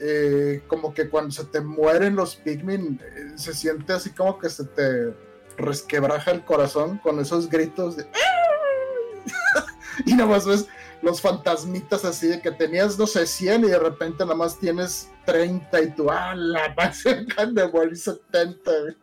[0.00, 4.48] eh, como que cuando se te mueren los Pikmin eh, se siente así como que
[4.48, 5.14] se te
[5.58, 8.06] resquebraja el corazón con esos gritos de
[10.06, 10.66] y nada más ves
[11.02, 15.10] los fantasmitas así de que tenías, no sé, 100 y de repente nada más tienes
[15.24, 17.02] 30 y tú, ah, la más
[17.54, 18.70] de morir 70.
[18.80, 18.96] güey".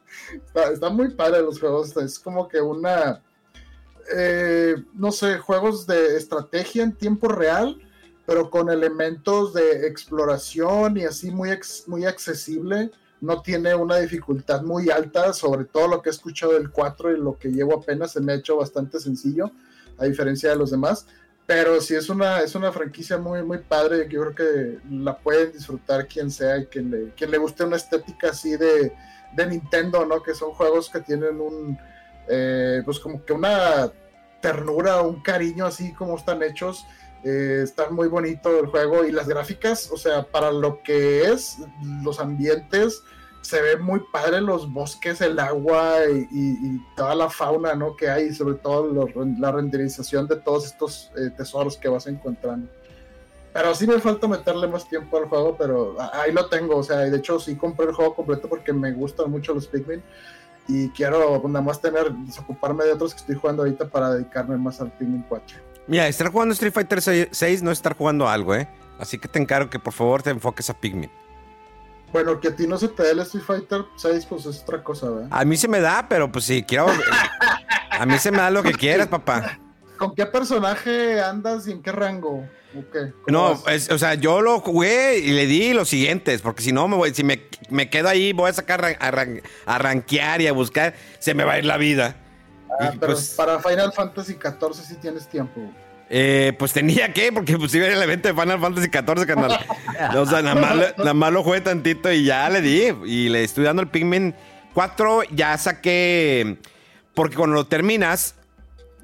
[0.46, 3.22] Está, está muy padre los juegos, es como que una,
[4.16, 7.78] eh, no sé, juegos de estrategia en tiempo real,
[8.26, 11.50] pero con elementos de exploración y así muy,
[11.88, 12.92] muy accesible.
[13.22, 17.18] No tiene una dificultad muy alta, sobre todo lo que he escuchado del 4 y
[17.18, 19.52] lo que llevo apenas se me ha hecho bastante sencillo,
[19.98, 21.08] a diferencia de los demás.
[21.46, 25.52] Pero sí es una, es una franquicia muy, muy padre, yo creo que la pueden
[25.52, 28.94] disfrutar quien sea y quien le, quien le guste una estética así de,
[29.36, 30.24] de Nintendo, ¿no?
[30.24, 31.78] Que son juegos que tienen un,
[32.30, 33.92] eh, pues como que una
[34.42, 36.86] ternura, un cariño así como están hechos.
[37.24, 41.58] Eh, está muy bonito el juego y las gráficas, o sea, para lo que es,
[42.04, 43.02] los ambientes,
[43.44, 45.98] se ve muy padre los bosques, el agua
[46.32, 47.96] y, toda la fauna ¿no?
[47.96, 52.70] que hay, sobre todo la renderización de todos estos eh, tesoros que vas encontrando.
[53.52, 56.78] Pero sí me falta meterle más tiempo al juego, pero ahí lo tengo.
[56.78, 60.02] O sea, de hecho sí compré el juego completo porque me gustan mucho los Pikmin.
[60.68, 64.82] Y quiero nada más tener, desocuparme de otros que estoy jugando ahorita para dedicarme más
[64.82, 65.58] al Pikmin 4.
[65.86, 68.68] Mira, estar jugando Street Fighter 6 no es estar jugando algo, ¿eh?
[68.98, 71.12] Así que te encargo que por favor te enfoques a Pikmin.
[72.14, 74.84] Bueno, que a ti no se te dé el Street Fighter 6, pues es otra
[74.84, 75.30] cosa, ¿verdad?
[75.32, 76.86] A mí se me da, pero pues sí, quiero.
[77.90, 79.60] a mí se me da lo que quieras, papá.
[79.98, 82.48] ¿Con qué personaje andas y en qué rango?
[83.28, 86.96] No, o sea, yo lo jugué y le di los siguientes, porque si no, me
[86.96, 91.34] voy, si me, quedo ahí, voy a sacar a, a, rankear y a buscar, se
[91.34, 92.16] me va a ir la vida.
[92.80, 95.62] Ah, pero pues, para Final Fantasy XIV sí tienes tiempo.
[96.16, 99.58] Eh, pues tenía que, porque pues iba el evento de Final Fantasy XIV, canal.
[100.16, 102.84] o sea, nada más, lo jugué tantito y ya le di.
[103.08, 104.36] Y le estoy dando el Pikmin
[104.76, 106.58] 4, ya saqué.
[107.16, 108.36] Porque cuando lo terminas,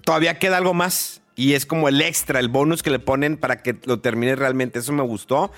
[0.04, 3.64] todavía queda algo más y es como el extra, el bonus que le ponen para
[3.64, 4.78] que lo termines realmente.
[4.78, 5.52] Eso me gustó.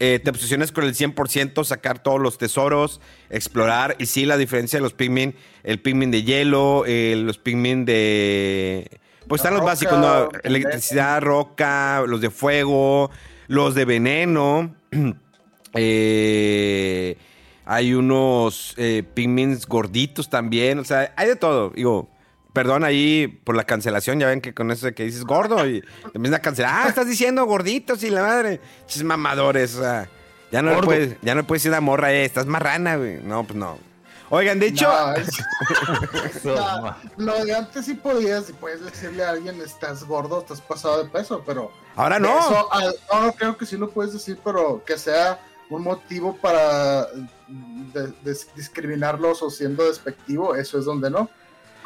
[0.00, 3.94] Eh, te obsesiones con el 100%, sacar todos los tesoros, explorar.
[4.00, 8.98] Y sí, la diferencia de los Pikmin, el Pikmin de hielo, eh, los Pikmin de...
[9.28, 10.28] Pues están los básicos, ¿no?
[10.42, 13.10] Electricidad, roca, los de fuego,
[13.48, 14.74] los de veneno.
[15.74, 17.16] eh,
[17.64, 20.78] hay unos eh, Pikmins gorditos también.
[20.78, 21.70] O sea, hay de todo.
[21.70, 22.08] Digo,
[22.52, 25.82] perdón ahí por la cancelación, ya ven que con eso de que dices gordo y
[25.82, 30.08] te empiezan a cancelar, ah, estás diciendo gorditos y la madre, chis mamadores, o sea,
[30.50, 33.20] ya no, le puedes, ya no puedes decir a morra, eh, estás marrana, güey.
[33.22, 33.78] No, pues no.
[34.30, 34.88] Oigan, de hecho.
[36.44, 41.02] No, lo de antes sí podías, si puedes decirle a alguien estás gordo, estás pasado
[41.02, 41.70] de peso, pero.
[41.94, 42.38] Ahora no.
[42.38, 42.68] Eso,
[43.12, 47.06] no, creo que sí lo puedes decir, pero que sea un motivo para
[48.54, 51.28] discriminarlos o siendo despectivo, eso es donde no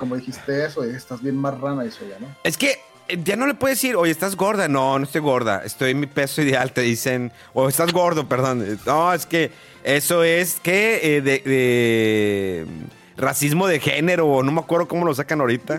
[0.00, 2.34] como dijiste eso, estás bien más rana eso ya, ¿no?
[2.42, 4.66] Es que eh, ya no le puedes decir, oye, ¿estás gorda?
[4.66, 8.80] No, no estoy gorda, estoy en mi peso ideal, te dicen, o estás gordo, perdón.
[8.86, 9.52] No, es que
[9.84, 12.66] eso es que eh, de,
[13.16, 15.78] racismo de género, o no me acuerdo cómo lo sacan ahorita.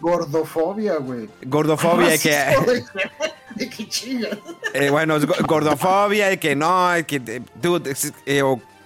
[0.00, 1.28] gordofobia, güey.
[1.44, 2.36] Gordofobia, que...
[3.54, 4.38] De chingas.
[4.74, 7.94] Eh, bueno, es gordofobia y que no, que, dude,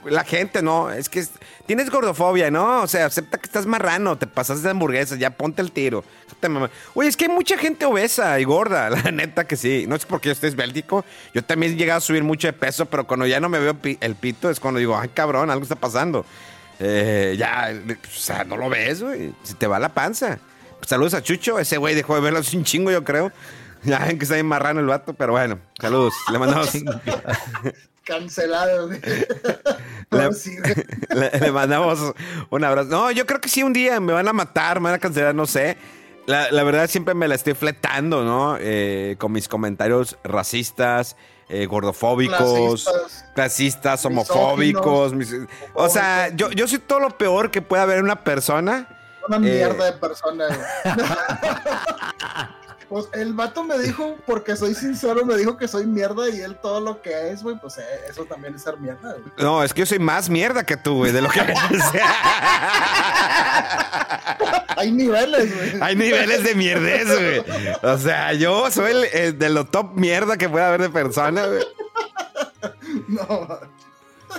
[0.08, 1.24] la gente, no, es que
[1.66, 2.82] tienes gordofobia, ¿no?
[2.82, 6.04] O sea, acepta que estás marrano, te pasas de hamburguesas, ya ponte el tiro.
[6.94, 9.86] Oye, es que hay mucha gente obesa y gorda, la neta que sí.
[9.86, 12.86] No es porque yo esté esbéltico, yo también he llegado a subir mucho de peso,
[12.86, 15.76] pero cuando ya no me veo el pito es cuando digo, ay cabrón, algo está
[15.76, 16.24] pasando.
[16.78, 20.38] Eh, ya, o sea, no lo ves, güey, se te va la panza.
[20.82, 23.32] saludos a Chucho, ese güey dejó de verlo hace un chingo, yo creo.
[23.84, 26.12] Ya ven que está bien marrano el vato, pero bueno, saludos.
[26.32, 26.72] Le mandamos.
[28.06, 28.88] Cancelado.
[30.10, 32.14] Le, mandamos
[32.50, 32.88] un abrazo.
[32.88, 35.34] No, yo creo que sí, un día me van a matar, me van a cancelar,
[35.34, 35.76] no sé.
[36.26, 38.56] La, verdad siempre me la estoy fletando, ¿no?
[38.58, 41.16] Eh, con mis comentarios racistas,
[41.48, 42.88] eh, gordofóbicos,
[43.34, 45.12] clasistas, homofóbicos.
[45.74, 48.88] o sea, yo, yo soy todo lo peor que puede haber en una persona.
[49.28, 50.46] Una mierda eh, de persona.
[52.88, 56.56] Pues el vato me dijo, porque soy sincero, me dijo que soy mierda y él
[56.62, 59.24] todo lo que es, güey, pues eh, eso también es ser mierda, güey.
[59.38, 61.40] No, es que yo soy más mierda que tú, güey, de lo que
[64.76, 65.82] Hay niveles, güey.
[65.82, 67.42] Hay niveles de mierdez, güey.
[67.82, 71.64] O sea, yo soy el, de lo top mierda que puede haber de persona, güey.
[73.08, 73.48] No.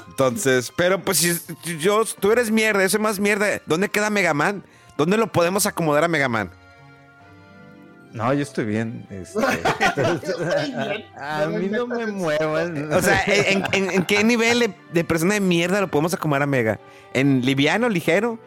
[0.07, 1.38] Entonces, pero pues si
[1.79, 4.63] yo, tú eres mierda, yo soy más mierda, ¿dónde queda Megaman?
[4.95, 6.49] ¿Dónde lo podemos acomodar a Megaman?
[8.17, 9.06] No, yo estoy bien.
[9.12, 9.39] Este,
[11.19, 12.91] a mí no me muevan.
[12.91, 16.80] O sea, ¿en, qué nivel de, persona de mierda lo podemos acomodar a Mega?
[17.13, 18.39] ¿En liviano, ligero?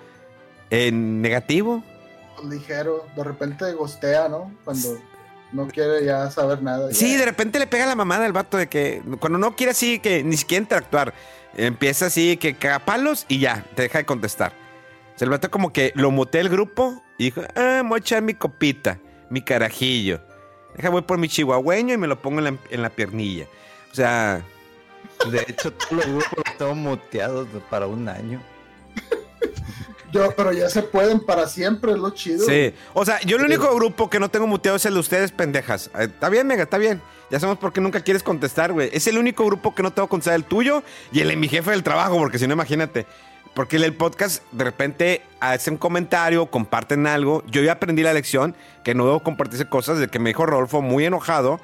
[0.70, 1.84] ¿En negativo?
[2.48, 3.06] Ligero.
[3.14, 4.52] De repente gostea, ¿no?
[4.64, 4.98] Cuando
[5.52, 6.92] no quiere ya saber nada.
[6.92, 10.00] Sí, de repente le pega la mamada al vato de que cuando no quiere así
[10.00, 11.14] que ni siquiera interactuar,
[11.56, 14.52] empieza así que caga palos y ya, te deja de contestar.
[15.14, 18.22] Se el vato como que lo mutea el grupo y dijo, ah, voy a echar
[18.22, 18.98] mi copita
[19.30, 20.20] mi carajillo.
[20.76, 23.46] Deja, voy por mi chihuahueño y me lo pongo en la, en la piernilla.
[23.90, 24.42] O sea,
[25.30, 28.42] De hecho, todos los grupos están muteados para un año.
[30.12, 32.44] Yo, pero ya se pueden para siempre, es lo chido.
[32.44, 32.74] sí.
[32.94, 35.88] O sea, yo el único grupo que no tengo muteado es el de ustedes, pendejas.
[35.96, 37.00] Eh, Está bien, Mega, está bien.
[37.30, 38.90] Ya sabemos por qué nunca quieres contestar, güey.
[38.92, 41.70] Es el único grupo que no tengo contestar el tuyo y el de mi jefe
[41.70, 43.06] del trabajo, porque si no, imagínate.
[43.54, 47.42] Porque el del podcast de repente hace un comentario, comparten algo.
[47.48, 50.82] Yo ya aprendí la lección que no debo compartirse cosas de que me dijo Rodolfo
[50.82, 51.60] muy enojado.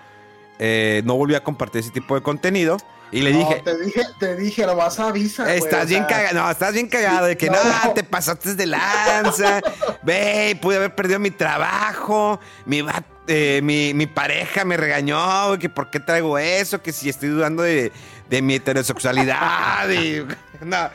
[0.59, 2.79] eh, no volví a compartir ese tipo de contenido.
[3.13, 5.45] Y le No, dije, te dije, te dije, nomás avisa.
[5.45, 7.93] güey, Estás o bien sea, cagado, no, estás bien cagado de que no, No.
[7.93, 9.61] te pasaste de lanza.
[10.03, 12.85] Ve, pude haber perdido mi trabajo, mi,
[13.29, 17.63] eh, mi, mi pareja me regañó, que por qué traigo eso, que si estoy dudando
[17.63, 17.93] de,
[18.29, 19.89] de mi heterosexualidad.
[19.91, 20.27] y,
[20.65, 20.87] no.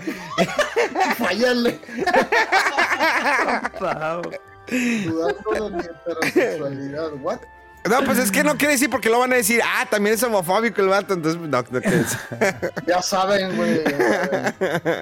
[7.21, 7.39] ¿What?
[7.89, 10.21] No, pues es que no quiere decir porque lo van a decir, ah, también es
[10.21, 12.05] homofóbico el vato, entonces no, no decir.
[12.85, 13.81] Ya saben, güey.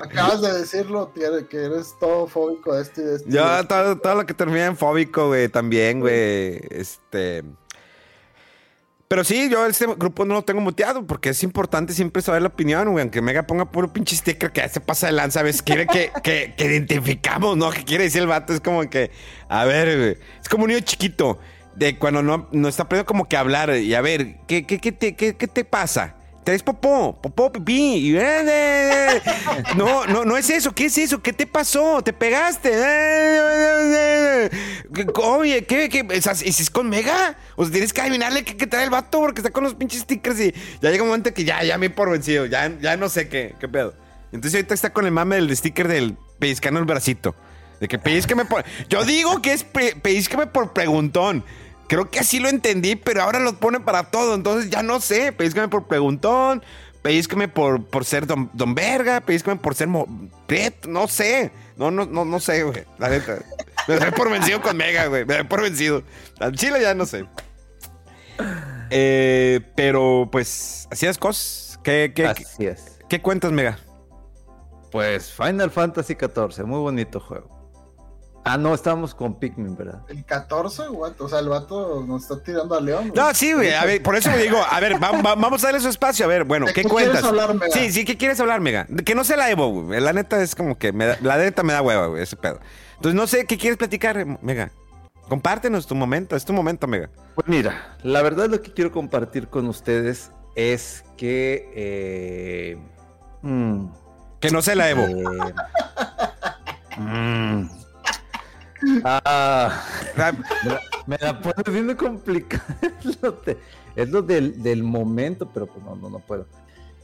[0.01, 3.97] Acabas de decirlo, que que eres todo fóbico de esto y de de Yo todo,
[3.97, 6.61] todo lo que termina en fóbico, güey, también, güey.
[6.69, 7.43] Este.
[9.09, 12.49] Pero sí, yo este grupo no lo tengo muteado porque es importante siempre saber la
[12.49, 13.01] opinión, güey.
[13.01, 15.63] Aunque Mega ponga puro pinche sticker que se pasa de lanza, ¿ves?
[15.63, 17.71] Quiere que, que, que identificamos, ¿no?
[17.71, 18.53] Que quiere decir el vato.
[18.53, 19.09] Es como que,
[19.47, 20.17] a ver, güey.
[20.39, 21.39] Es como un niño chiquito
[21.75, 23.75] de cuando no, no está aprendiendo como que hablar.
[23.77, 26.18] Y a ver, ¿qué, qué, qué, te, qué, qué te pasa?
[26.43, 27.19] ¿Traes popó?
[27.21, 28.17] ¿Popó, pipí?
[29.75, 30.71] No, no, no es eso.
[30.73, 31.21] ¿Qué es eso?
[31.21, 32.01] ¿Qué te pasó?
[32.01, 32.71] ¿Te pegaste?
[35.23, 35.89] Oye, ¿qué?
[35.89, 36.05] qué?
[36.11, 37.35] ¿Es así- ¿Es con Mega?
[37.55, 40.39] O sea, tienes que adivinarle qué, trae el vato porque está con los pinches stickers
[40.39, 42.45] y ya llega un momento que ya, ya me di por vencido.
[42.45, 43.93] Ya, ya no sé qué, qué pedo.
[44.31, 47.35] Entonces ahorita está con el mame del sticker del pellizcano el bracito.
[47.79, 48.63] De que pellizqueme por...
[48.89, 51.43] Yo digo que es pe- pellizqueme por preguntón.
[51.89, 54.35] Creo que así lo entendí, pero ahora lo pone para todo.
[54.35, 55.31] Entonces ya no sé.
[55.31, 56.63] Pellizqueme por preguntón.
[57.01, 59.21] Pellizqueme por, por ser don, don Verga.
[59.21, 60.07] Pellizqueme por ser mo-.
[60.87, 61.51] No sé.
[61.77, 62.85] No, no, no, no sé, güey.
[62.99, 63.39] La neta.
[63.87, 65.25] Me doy por vencido con Mega, güey.
[65.25, 66.03] Me doy por vencido.
[66.39, 67.25] Al Chile ya no sé.
[68.91, 71.79] Eh, pero pues, así cosas.
[71.83, 72.99] ¿Qué, qué, qué, Así es.
[73.09, 73.79] qué cuentas, Mega?
[74.91, 77.58] Pues Final Fantasy XIV, muy bonito juego.
[78.45, 80.01] Ah, no, estábamos con Pikmin, ¿verdad?
[80.07, 81.11] El 14, what?
[81.19, 83.09] O sea, el vato nos está tirando a León.
[83.09, 83.19] güey.
[83.21, 83.73] No, sí, güey.
[83.73, 86.25] A ver, por eso me digo, a ver, va- va- vamos a darle su espacio.
[86.25, 87.21] A ver, bueno, ¿De ¿qué qué cuentas?
[87.21, 87.71] quieres hablar, Mega?
[87.73, 88.87] Sí, sí, ¿qué quieres hablar, Mega?
[89.05, 89.99] Que no sea la Evo, güey.
[90.01, 92.59] La neta es como que me da- la neta me da hueva, güey, ese pedo.
[92.95, 94.71] Entonces, no sé, ¿qué quieres platicar, Mega?
[95.27, 97.09] Compártenos tu momento, es tu momento, Mega.
[97.35, 101.69] Pues mira, la verdad lo que quiero compartir con ustedes es que...
[101.75, 102.77] eh,
[103.43, 103.85] mm,
[104.39, 105.03] Que no sea la Evo.
[105.03, 105.53] eh,
[106.97, 107.69] mm,
[109.03, 109.83] ah,
[110.15, 112.63] me la, me la pone bien complicada.
[113.03, 113.57] Es lo, de-
[113.95, 116.45] es lo del, del momento, pero pues no, no, no puedo.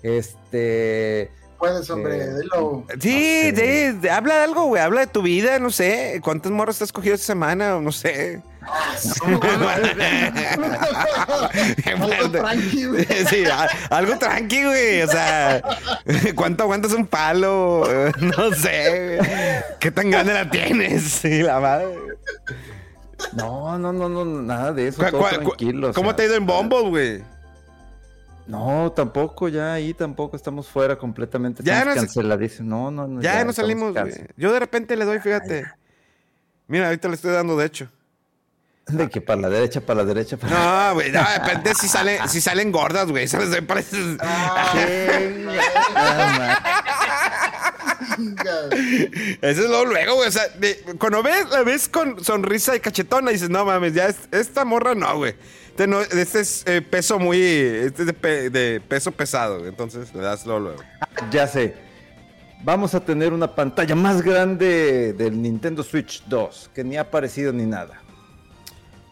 [0.04, 1.32] Este...
[1.58, 2.86] Puedes, hombre, Eh, dilo.
[3.00, 3.58] Sí, No
[4.02, 4.10] sé.
[4.12, 4.82] habla de algo, güey.
[4.82, 6.20] Habla de tu vida, no sé.
[6.24, 7.78] ¿Cuántos morros te has cogido esta semana?
[7.78, 8.42] O no sé.
[11.86, 13.06] Algo tranqui, güey.
[13.06, 13.44] Sí,
[13.90, 15.02] algo tranqui, güey.
[15.02, 15.62] O sea,
[16.36, 17.84] ¿cuánto aguantas un palo?
[18.20, 19.20] No sé.
[19.80, 21.04] ¿Qué tan grande la tienes?
[21.04, 21.88] Sí, la madre.
[23.34, 24.98] No, no, no, no, nada de eso.
[24.98, 25.20] ¿Cuál- todo
[25.90, 27.24] o ¿Cómo sea, te ha ido en Bumble, güey?
[28.48, 31.64] No, tampoco, ya ahí tampoco estamos fuera completamente.
[31.64, 32.70] Ya Ya no se- canceladísimo.
[32.70, 33.22] No, no, no.
[33.22, 34.14] Ya, no estamos salimos, güey.
[34.38, 35.66] Yo de repente le doy, fíjate.
[36.68, 37.90] Mira, ahorita le estoy dando, de hecho.
[38.88, 41.88] De que para la derecha, para la derecha, para No, güey, no, de repente si
[41.88, 43.28] salen, si salen gordas, güey.
[43.28, 43.50] ¿Sabes?
[43.50, 43.98] Me parece...
[43.98, 44.72] Nada
[49.42, 50.28] Eso es luego, luego, güey.
[50.28, 54.08] O sea, de- cuando ves, la ves con sonrisa y cachetona, dices, no mames, ya
[54.08, 55.36] es- esta morra no, güey.
[55.70, 57.42] Este, no, este es eh, peso muy.
[57.42, 59.70] Este es de, pe- de peso pesado, güey.
[59.70, 60.84] Entonces le das luego, luego.
[61.32, 61.76] Ya sé.
[62.64, 67.52] Vamos a tener una pantalla más grande del Nintendo Switch 2, que ni ha aparecido
[67.52, 68.02] ni nada.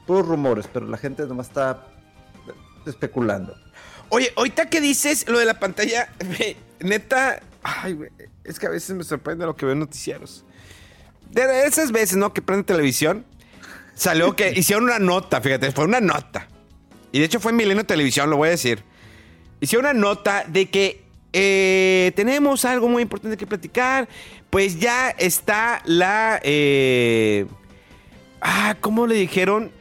[0.05, 1.85] Puros rumores, pero la gente nomás está
[2.85, 3.55] especulando.
[4.09, 6.09] Oye, ahorita que dices lo de la pantalla,
[6.79, 7.41] neta.
[7.63, 8.09] Ay, güey.
[8.43, 10.43] Es que a veces me sorprende lo que veo en noticieros.
[11.31, 12.33] De esas veces, ¿no?
[12.33, 13.25] Que prende televisión.
[13.95, 16.47] Salió que hicieron una nota, fíjate, fue una nota.
[17.11, 18.83] Y de hecho fue en Milenio Televisión, lo voy a decir.
[19.59, 24.07] Hicieron una nota de que eh, tenemos algo muy importante que platicar.
[24.49, 26.39] Pues ya está la.
[26.43, 27.45] eh,
[28.41, 29.71] ah, ¿cómo le dijeron?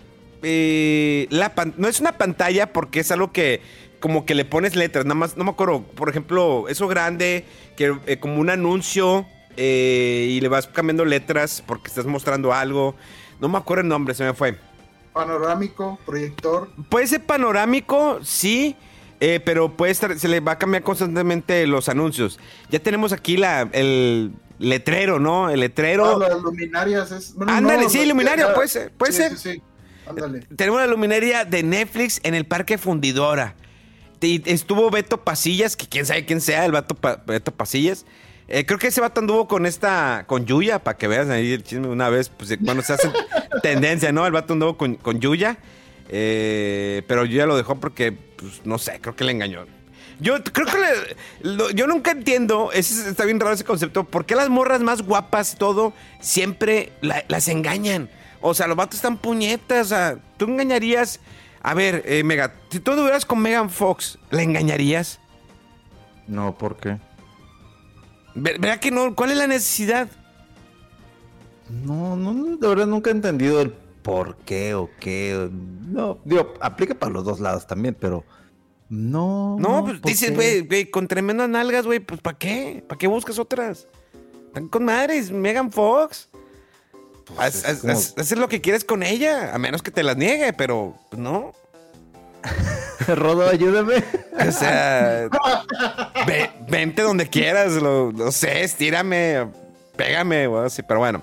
[0.42, 3.61] Eh, la pan- no es una pantalla porque es algo que
[4.01, 7.45] como que le pones letras, nada más, no me acuerdo, por ejemplo, eso grande,
[7.76, 9.26] que eh, como un anuncio
[9.57, 12.97] eh, y le vas cambiando letras porque estás mostrando algo.
[13.40, 14.59] No me acuerdo el nombre, se me fue.
[15.12, 16.70] Panorámico, proyector.
[16.88, 18.74] Puede ser panorámico, sí,
[19.20, 22.40] eh, pero puede estar, se le va a cambiar constantemente los anuncios.
[22.70, 25.51] Ya tenemos aquí la, el letrero, ¿no?
[25.51, 26.16] El letrero.
[26.16, 27.34] Ah, las luminarias es.
[27.34, 29.38] bueno, Ándale, sí, luminaria, puede ser, puede sí, ser.
[29.38, 29.62] Sí, sí.
[30.13, 30.47] Ándale.
[30.57, 33.55] Tenemos la luminaria de Netflix en el Parque Fundidora.
[34.21, 38.07] Y estuvo Beto Pasillas, que quién sabe quién sea, el Pa- Beto Pasillas.
[38.49, 41.63] Eh, creo que ese vato anduvo con esta, con Yuya, para que veas ahí el
[41.65, 43.11] chisme una vez, pues cuando se hace
[43.63, 44.27] tendencia, ¿no?
[44.27, 45.59] El vato anduvo con, con Yuya,
[46.09, 49.65] eh, pero Yuya lo dejó porque, pues, no sé, creo que le engañó.
[50.21, 54.27] Yo creo que le- lo- yo nunca entiendo, ese, está bien raro ese concepto, ¿por
[54.27, 58.11] qué las morras más guapas todo siempre la- las engañan?
[58.43, 61.20] O sea, los vatos están puñetas, o sea, tú engañarías...
[61.64, 65.20] A ver, eh, Mega, si tú anduvieras con Megan Fox, ¿la engañarías?
[66.26, 66.99] No, ¿por qué?
[68.34, 69.14] Ver- ¿Verdad que no?
[69.14, 70.09] ¿Cuál es la necesidad?
[71.70, 75.49] No, no, de verdad nunca he entendido el por qué o qué.
[75.53, 78.24] No, digo, aplica para los dos lados también, pero
[78.88, 79.57] no.
[79.61, 82.84] No, pues ¿por dices, güey, güey, con tremendas nalgas, güey, pues ¿para qué?
[82.88, 83.86] ¿Para qué buscas otras?
[84.49, 86.28] Están con madres, Megan Fox.
[87.39, 90.03] Haz, es haz- como- haz- haces lo que quieres con ella, a menos que te
[90.03, 91.53] las niegue, pero pues, no.
[93.09, 94.03] Rodo, ayúdame.
[94.49, 95.29] O sea,
[96.27, 99.49] ve- vente donde quieras, lo, no sé, estírame,
[99.97, 101.23] pégame, o así, pero bueno.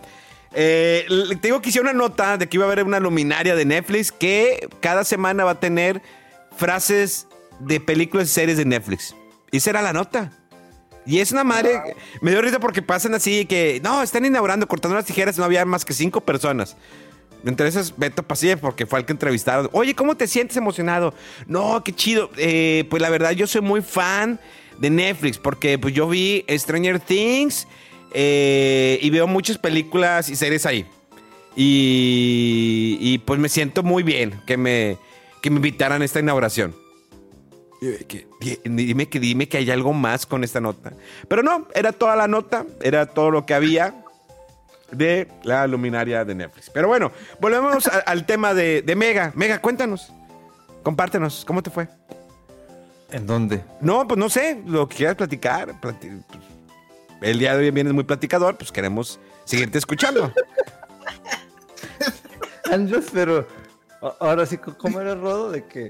[0.53, 3.55] Eh, le- te digo que hice una nota de que iba a haber una luminaria
[3.55, 6.01] de Netflix que cada semana va a tener
[6.57, 7.27] frases
[7.59, 9.15] de películas y series de Netflix.
[9.51, 10.31] Y esa era la nota.
[11.09, 11.95] Y es una madre.
[12.21, 13.81] Me dio risa porque pasan así que.
[13.83, 15.39] No, están inaugurando, cortando las tijeras.
[15.39, 16.77] No había más que cinco personas.
[17.43, 19.69] Entre esas, Beto Pasilla, porque fue al que entrevistaron.
[19.71, 21.15] Oye, ¿cómo te sientes emocionado?
[21.47, 22.29] No, qué chido.
[22.37, 24.39] Eh, pues la verdad, yo soy muy fan
[24.77, 27.67] de Netflix porque pues yo vi Stranger Things
[28.13, 30.85] eh, y veo muchas películas y series ahí.
[31.55, 34.97] Y, y, pues me siento muy bien que me,
[35.41, 36.75] que me invitaran a esta inauguración.
[37.79, 38.27] Que-
[38.65, 40.91] Dime que, dime que hay algo más con esta nota.
[41.27, 43.95] Pero no, era toda la nota, era todo lo que había
[44.91, 46.69] de la luminaria de Netflix.
[46.69, 49.31] Pero bueno, volvemos a- al tema de, de Mega.
[49.35, 50.11] Mega, cuéntanos,
[50.83, 51.87] compártenos, ¿cómo te fue?
[53.11, 53.63] ¿En dónde?
[53.81, 55.69] No, pues no sé, lo que quieras platicar.
[55.81, 56.39] plati- pues,
[57.21, 60.31] el día de hoy vienes muy platicador, pues queremos seguirte escuchando.
[62.71, 63.47] Andrés, pero
[64.19, 65.51] ahora sí, ¿cómo era Rodo?
[65.51, 65.89] De que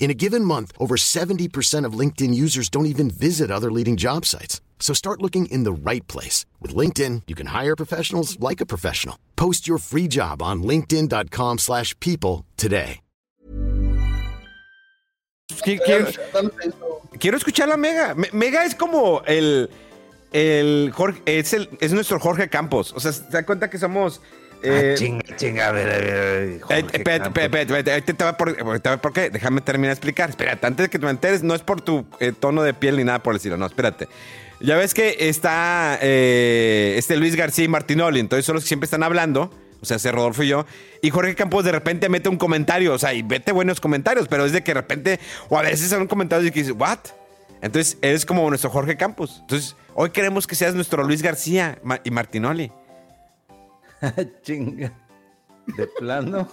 [0.00, 4.26] In a given month, over 70% of LinkedIn users don't even visit other leading job
[4.26, 4.60] sites.
[4.80, 6.44] So start looking in the right place.
[6.60, 9.16] With LinkedIn, you can hire professionals like a professional.
[9.36, 13.00] Post your free job on linkedin.com/people slash people today.
[15.62, 16.06] quiero,
[17.18, 18.14] quiero escuchar la Mega.
[18.32, 19.70] Mega es como el,
[20.32, 22.92] el Jorge, es, el, es nuestro Jorge Campos.
[22.94, 24.20] O sea, se da cuenta que somos...
[24.62, 29.12] eh, Ah, chinga, chinga, a ver, a ver, a ver, Jorge Eh, espérate, espérate, por,
[29.12, 29.30] qué.
[29.30, 30.30] Déjame terminar de explicar.
[30.30, 32.96] Espérate, antes de que te me enteres, no es por tu eh, tono de piel
[32.96, 33.56] ni nada por el estilo.
[33.56, 34.08] No, espérate.
[34.60, 38.84] Ya ves que está eh, este Luis García y Martinoli, entonces son los que siempre
[38.84, 39.50] están hablando.
[39.80, 40.64] O sea, ese Rodolfo y yo.
[41.02, 42.94] Y Jorge Campos de repente mete un comentario.
[42.94, 45.90] O sea, y vete buenos comentarios, pero es de que de repente, o a veces
[45.90, 46.98] son comentarios y que dices, ¿what?
[47.62, 49.38] Entonces, eres como nuestro Jorge Campos.
[49.40, 52.70] Entonces, hoy queremos que seas nuestro Luis García y Martinoli.
[54.42, 54.92] Chinga.
[55.76, 56.48] De plano.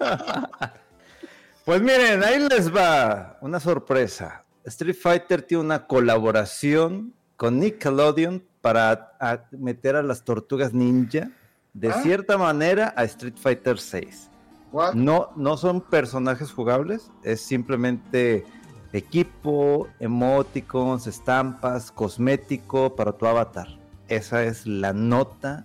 [1.64, 4.44] pues miren, ahí les va una sorpresa.
[4.64, 11.30] Street Fighter tiene una colaboración con Nickelodeon para a- meter a las tortugas ninja
[11.74, 12.00] de Ah.
[12.02, 14.30] cierta manera a Street Fighter 6.
[14.72, 14.94] What?
[14.94, 18.44] No, no son personajes jugables, es simplemente
[18.92, 23.68] equipo, emoticons, estampas, cosmético para tu avatar.
[24.08, 25.64] Esa es la nota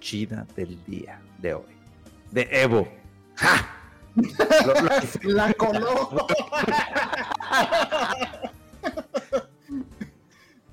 [0.00, 1.76] chida del día de hoy.
[2.30, 2.88] De Evo.
[3.36, 3.68] ¡Ja!
[4.16, 6.26] Lo- lo- La coló.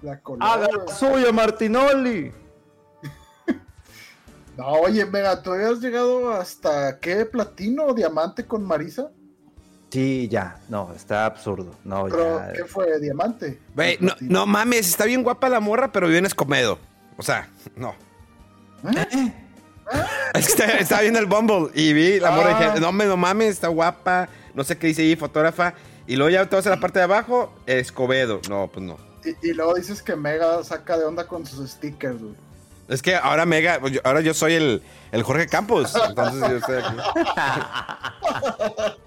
[0.02, 0.44] La coló.
[0.46, 2.32] ¡Haga la suya, Martinoli!
[4.58, 9.10] No, oye, Mega, ¿tú habías llegado hasta qué platino o diamante con Marisa?
[9.90, 11.76] Sí, ya, no, está absurdo.
[11.84, 12.54] No, Pero, ya.
[12.54, 13.00] ¿qué fue?
[13.00, 13.60] ¿Diamante?
[13.76, 16.78] Güey, ¿O no, no mames, está bien guapa la morra, pero vive en Escomedo.
[17.18, 17.96] O sea, no.
[18.84, 19.34] ¿Eh?
[20.34, 22.68] Es que estaba, estaba viendo el Bumble y vi la morra y Ah.
[22.70, 24.28] dije, no, me, no mames, está guapa.
[24.56, 25.74] No sé qué dice ahí, fotógrafa.
[26.08, 28.42] Y luego ya te vas a la parte de abajo, Escobedo.
[28.50, 28.98] No, pues no.
[29.24, 32.34] Y, y luego dices que Mega saca de onda con sus stickers, güey.
[32.88, 34.82] Es que ahora Mega, yo- ahora yo soy el,
[35.12, 35.94] el Jorge Campos.
[36.10, 36.98] Entonces yo estoy aquí.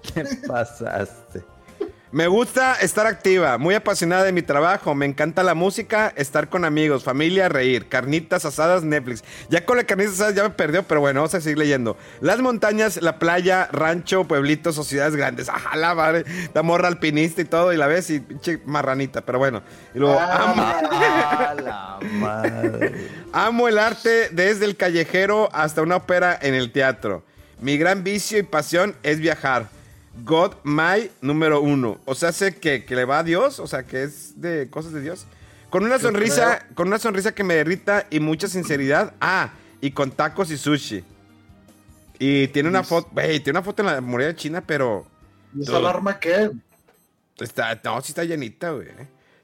[0.13, 1.43] ¿Qué pasaste?
[2.17, 4.95] Me gusta estar activa, muy apasionada de mi trabajo.
[4.95, 7.89] Me encanta la música, estar con amigos, familia, reír.
[7.89, 9.23] Carnitas asadas, Netflix.
[9.51, 11.95] Ya con la carnitas asadas ya me perdió, pero bueno, vamos a seguir leyendo.
[12.19, 15.47] Las montañas, la playa, rancho, pueblitos, sociedades grandes.
[15.47, 19.37] Ajá, la madre, la morra alpinista y todo, y la ves y pinche marranita, pero
[19.37, 19.61] bueno.
[19.93, 23.11] Y luego, amo, ¡Ah, la madre!
[23.31, 27.23] amo el arte desde el callejero hasta una ópera en el teatro.
[27.61, 29.76] Mi gran vicio y pasión es viajar.
[30.23, 31.99] God My número uno.
[32.05, 34.93] O sea, sé que, que le va a Dios, o sea, que es de cosas
[34.93, 35.25] de Dios.
[35.69, 39.13] Con una sonrisa, con una sonrisa que me derrita y mucha sinceridad.
[39.19, 39.51] Ah,
[39.81, 41.03] y con tacos y sushi.
[42.19, 45.05] Y tiene una foto, güey, tiene una foto en la muralla china, pero
[45.55, 46.51] ¿Y esa alarma qué?
[47.39, 48.87] Está, no, sí está llenita, güey.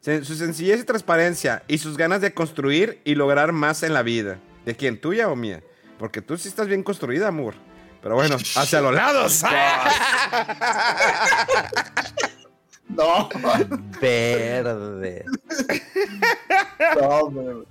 [0.01, 4.39] Su sencillez y transparencia y sus ganas de construir y lograr más en la vida.
[4.65, 4.99] ¿De quién?
[4.99, 5.61] ¿Tuya o mía?
[5.97, 7.53] Porque tú sí estás bien construida, amor.
[8.03, 9.43] Pero bueno, hacia los lados.
[12.89, 13.27] No,
[13.99, 15.25] Verde.
[16.95, 17.63] no.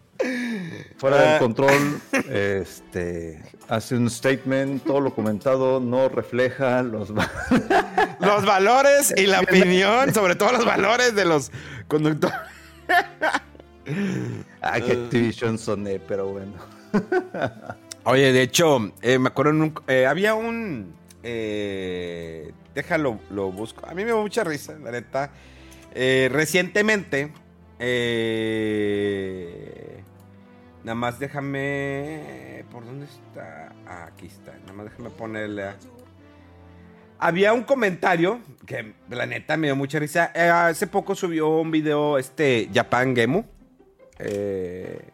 [0.99, 1.23] Fuera Ah.
[1.33, 7.13] del control, este, hace un statement, todo lo comentado no refleja los...
[7.17, 7.31] va-
[8.21, 11.53] los valores y la opinión, sobre todo los valores de los
[11.89, 12.37] conductores.
[14.61, 16.53] Ah, que Activision soné, pero bueno.
[18.05, 20.93] Oye, de hecho, eh, me acuerdo en eh, había un...
[21.23, 23.87] eh, déjalo, lo busco.
[23.87, 25.31] A mí me dio mucha risa, la neta.
[25.95, 27.33] Eh, recientemente...
[30.83, 32.65] nada más déjame...
[32.73, 33.73] ¿Por dónde está?
[33.87, 34.53] Ah, aquí está.
[34.63, 35.67] Nada más déjame ponerle...
[37.21, 40.33] Había un comentario que la neta me dio mucha risa.
[40.67, 43.45] Hace poco subió un video este Japan Gemu.
[44.19, 45.12] Eh,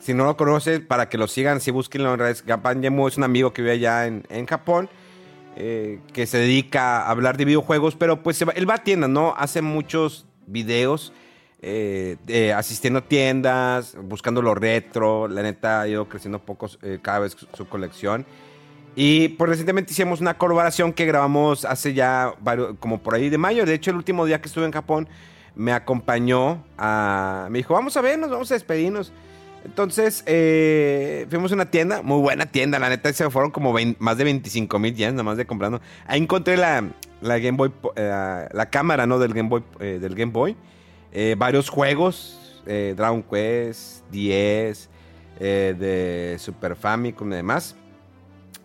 [0.00, 2.42] si no lo conoces, para que lo sigan, si búsquenlo en redes.
[2.46, 4.88] Japan Gemu es un amigo que vive allá en, en Japón.
[5.54, 9.10] eh, que se dedica a hablar de videojuegos, pero pues va- él va a tiendas,
[9.10, 9.34] ¿no?
[9.36, 11.12] Hace muchos videos
[11.60, 12.16] eh,
[12.56, 15.28] asistiendo a tiendas, buscando lo retro.
[15.28, 18.24] La neta ha ido creciendo poco eh, cada vez su, su colección.
[18.96, 23.36] Y pues recientemente hicimos una colaboración que grabamos hace ya varios, como por ahí de
[23.38, 23.64] mayo.
[23.66, 25.06] De hecho, el último día que estuve en Japón
[25.54, 26.64] me acompañó.
[27.50, 29.12] Me dijo, vamos a vernos, vamos a despedirnos.
[29.64, 34.02] Entonces, eh, fuimos a una tienda, muy buena tienda, la neta, se fueron como 20
[34.02, 35.80] más de 25 mil yens, nada más de comprando.
[36.06, 36.84] Ahí encontré la,
[37.20, 39.18] la Game Boy, eh, la cámara, ¿no?
[39.18, 40.56] Del Game Boy, eh, del Game Boy.
[41.36, 44.88] Varios juegos, Dragon Quest, 10,
[45.40, 47.76] eh, de Super Famicom y demás.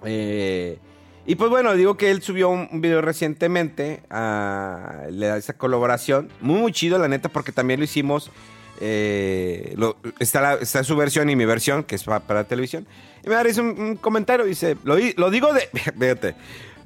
[0.06, 6.30] Y pues bueno, digo que él subió un, video recientemente a le da esa colaboración.
[6.39, 8.32] Muy, muy chido, la neta, porque también lo hicimos.
[8.80, 9.76] Eh,
[10.20, 12.88] está, su versión y mi versión, que es pa- para, televisión.
[13.26, 15.68] Y me risa un, un comentario, dice, lo, di- lo digo de,
[16.00, 16.36] fíjate,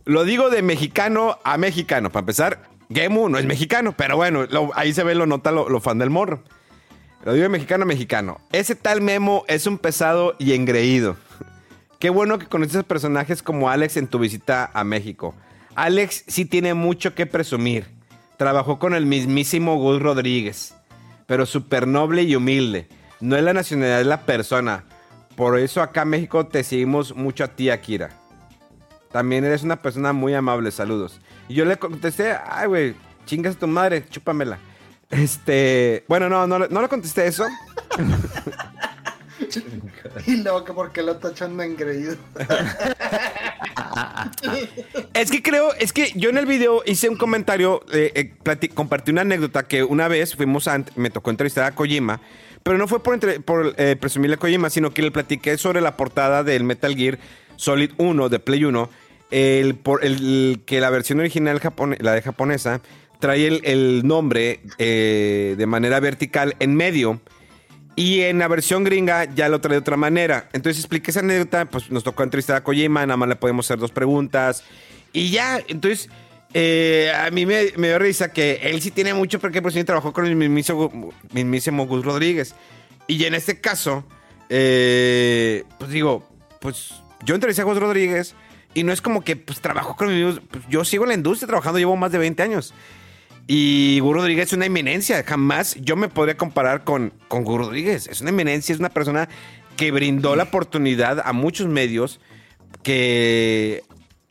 [0.05, 2.11] lo digo de mexicano a mexicano.
[2.11, 2.63] Para empezar,
[2.93, 6.09] Gemu no es mexicano, pero bueno, ahí se ve, lo nota lo, lo fan del
[6.09, 6.43] morro.
[7.23, 8.39] Lo digo de mexicano a mexicano.
[8.51, 11.17] Ese tal Memo es un pesado y engreído.
[11.99, 15.35] Qué bueno que conoces personajes como Alex en tu visita a México.
[15.75, 17.85] Alex sí tiene mucho que presumir.
[18.37, 20.73] Trabajó con el mismísimo Gus Rodríguez,
[21.31, 22.89] pero súper noble y humilde.
[23.21, 24.83] No es la nacionalidad, es la persona.
[25.37, 28.09] Por eso acá en México te seguimos mucho a ti, Akira.
[29.13, 31.21] También eres una persona muy amable, saludos.
[31.47, 34.59] Y yo le contesté, ay, güey, chingas a tu madre, chúpamela.
[35.09, 37.45] Este, bueno, no, no, no le contesté eso.
[40.27, 42.15] Y luego que porque lo tachan de engreído.
[45.13, 49.11] Es que creo, es que yo en el video hice un comentario, eh, eh, compartí
[49.11, 52.21] una anécdota que una vez fuimos a, me tocó entrevistar a Kojima,
[52.63, 55.81] pero no fue por, entre- por eh, presumirle a Kojima, sino que le platiqué sobre
[55.81, 57.19] la portada del Metal Gear
[57.55, 58.89] Solid 1 de Play 1,
[59.31, 62.81] el, por, el- que la versión original, japone- la de japonesa,
[63.19, 67.19] trae el, el nombre de manera vertical en medio.
[67.95, 70.49] Y en la versión gringa ya lo trae de otra manera.
[70.53, 73.79] Entonces expliqué esa anécdota, pues nos tocó entrevistar a Kojima, nada más le podemos hacer
[73.79, 74.63] dos preguntas.
[75.13, 76.09] Y ya, entonces,
[76.53, 80.13] eh, a mí me, me dio risa que él sí tiene mucho porque sí trabajó
[80.13, 82.55] con el mismísimo, mismísimo Gus Rodríguez.
[83.07, 84.05] Y en este caso,
[84.49, 86.27] eh, pues digo,
[86.59, 88.35] pues yo entrevisté a Gus Rodríguez
[88.73, 91.47] y no es como que pues trabajó con mismo, pues, yo sigo en la industria
[91.47, 92.73] trabajando, llevo más de 20 años.
[93.47, 95.23] Y Gus Rodríguez es una eminencia.
[95.23, 98.07] Jamás yo me podría comparar con, con Gus Rodríguez.
[98.07, 99.27] Es una eminencia, es una persona
[99.75, 102.19] que brindó la oportunidad a muchos medios,
[102.83, 103.83] que,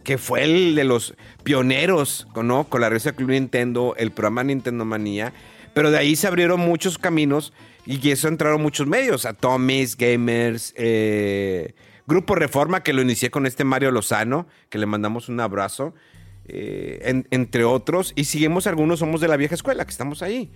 [0.04, 2.64] que fue el de los pioneros ¿no?
[2.64, 5.32] con la revista Club Nintendo, el programa Nintendo Manía.
[5.74, 7.52] Pero de ahí se abrieron muchos caminos
[7.86, 11.74] y eso entraron muchos medios, Atomics, Gamers, eh,
[12.06, 15.94] Grupo Reforma, que lo inicié con este Mario Lozano, que le mandamos un abrazo,
[16.52, 18.12] eh, en- entre otros.
[18.16, 20.50] Y seguimos algunos, somos de la vieja escuela, que estamos ahí.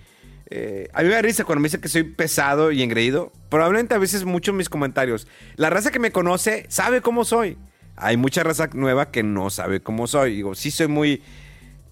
[0.51, 3.32] Eh, a mí me risa cuando me dice que soy pesado y engreído.
[3.49, 5.26] Probablemente a veces mucho en mis comentarios.
[5.57, 7.57] La raza que me conoce sabe cómo soy.
[7.97, 10.36] Hay mucha raza nueva que no sabe cómo soy.
[10.36, 11.22] Digo, sí soy muy...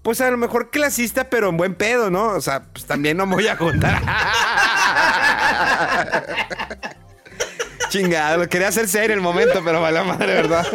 [0.03, 2.30] Pues a lo mejor clasista, pero en buen pedo, ¿no?
[2.30, 4.03] O sea, pues también no me voy a juntar.
[7.93, 10.66] Chingado, quería hacer serio el momento, pero vale madre, ¿verdad?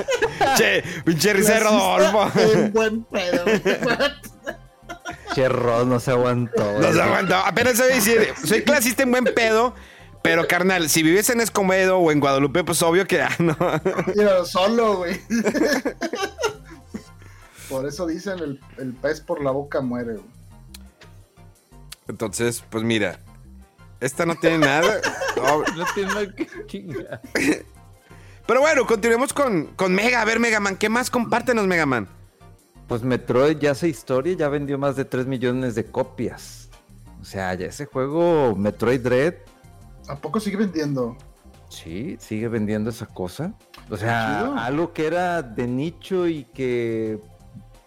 [0.56, 2.32] Che, pinche risa de Rodolfo.
[2.40, 3.44] En buen pedo.
[5.34, 6.80] Che, Rod no se aguantó.
[6.80, 7.38] No se aguantó.
[7.38, 9.74] Apenas sabía decir, soy clasista en buen pedo,
[10.22, 13.58] pero carnal, si vives en Escobedo o en Guadalupe, pues obvio que ah, no.
[14.16, 15.20] Mira, solo, güey.
[17.68, 20.38] Por eso dicen el, el pez por la boca muere, güey.
[22.08, 23.20] Entonces, pues mira,
[24.02, 25.02] esta no tiene nada.
[25.42, 27.22] No, No tiene nada que chingar.
[28.46, 30.22] Pero bueno, continuemos con, con Mega.
[30.22, 31.10] A ver, Mega Man, ¿qué más?
[31.10, 32.08] Compártenos, Mega Man.
[32.88, 36.70] Pues Metroid ya hace historia, ya vendió más de 3 millones de copias.
[37.22, 39.34] O sea, ya ese juego, Metroid Dread,
[40.08, 41.18] ¿A poco sigue vendiendo?
[41.70, 43.54] sí, sigue vendiendo esa cosa.
[43.90, 47.20] O sea, algo que era de nicho y que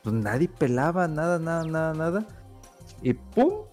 [0.03, 2.27] pues, nadie pelaba, nada, nada, nada, nada.
[3.03, 3.65] Y ¡pum!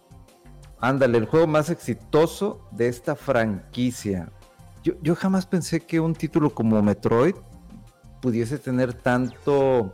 [0.80, 4.30] Ándale, el juego más exitoso de esta franquicia.
[4.84, 7.36] Yo, yo jamás pensé que un título como Metroid
[8.22, 9.92] pudiese tener tanto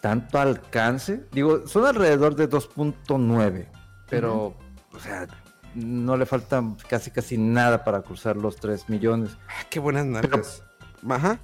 [0.00, 1.26] tanto alcance.
[1.32, 3.66] Digo, son alrededor de 2.9,
[4.08, 4.54] pero,
[4.92, 5.26] o sea,
[5.74, 9.36] no le falta casi casi nada para cruzar los 3 millones.
[9.48, 10.62] Ah, qué buenas nalgas.
[11.08, 11.38] Ajá.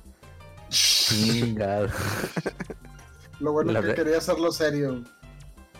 [0.68, 1.88] Chingado.
[3.40, 5.04] Lo bueno La que quería hacerlo serio.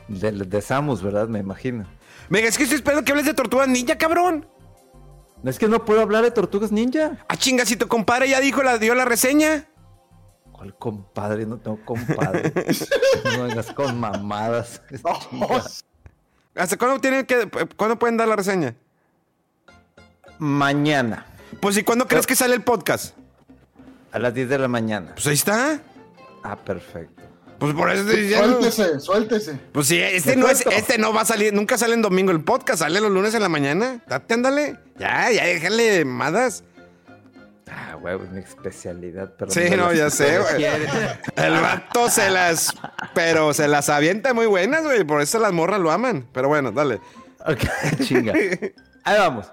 [0.08, 1.26] De, de Samus, ¿verdad?
[1.26, 1.84] Me imagino.
[2.28, 4.48] Mega, es que estoy esperando que hables de Tortugas Ninja, cabrón.
[5.42, 7.24] No es que no puedo hablar de Tortugas Ninja.
[7.28, 9.68] Ah, chinga, si tu compadre ya dijo, la dio la reseña.
[10.50, 11.44] ¿Cuál compadre?
[11.46, 12.52] No tengo compadre.
[13.24, 14.80] no vengas con mamadas.
[15.30, 15.62] Chinga.
[16.54, 18.74] ¿Hasta cuándo tienen que, cuándo pueden dar la reseña?
[20.38, 21.26] Mañana,
[21.60, 23.14] Pues, ¿y cuándo crees que sale el podcast?
[24.12, 25.10] a las 10 de la mañana.
[25.14, 25.78] Pues ahí está.
[26.42, 27.22] Ah, perfecto.
[27.58, 28.60] Pues por eso estoy diciendo.
[28.60, 29.60] Suéltese, suéltese.
[29.72, 32.44] Pues sí, este no, es, este no va a salir, nunca sale en domingo el
[32.44, 34.02] podcast, sale los lunes en la mañana.
[34.06, 34.78] Date, ándale.
[34.98, 36.64] Ya, ya, déjale madas.
[37.68, 39.32] Ah, güey, es mi especialidad.
[39.38, 40.64] Pero Sí, no, ya sé, güey.
[41.36, 42.72] El vato se las.
[43.14, 45.04] Pero se las avienta muy buenas, güey.
[45.04, 46.28] Por eso las morras lo aman.
[46.32, 47.00] Pero bueno, dale.
[47.44, 47.58] Ok,
[48.04, 48.32] chinga.
[49.04, 49.50] Ahí vamos.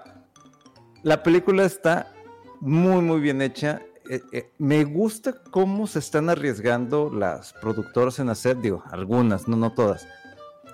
[1.02, 2.12] La película está
[2.60, 3.80] muy, muy bien hecha.
[4.10, 9.56] Eh, eh, me gusta cómo se están arriesgando las productoras en hacer, digo, algunas, no,
[9.56, 10.06] no todas,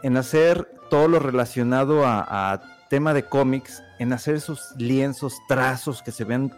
[0.02, 6.10] en hacer todo lo relacionado a, tema de cómics, en hacer esos lienzos, trazos que
[6.10, 6.52] se ven,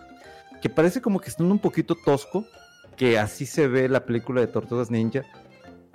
[0.62, 2.46] que parece como que están un poquito tosco,
[2.96, 5.24] que así se ve la película de Tortugas Ninja,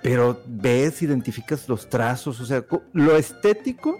[0.00, 3.98] pero ves, identificas los trazos, o sea, lo estético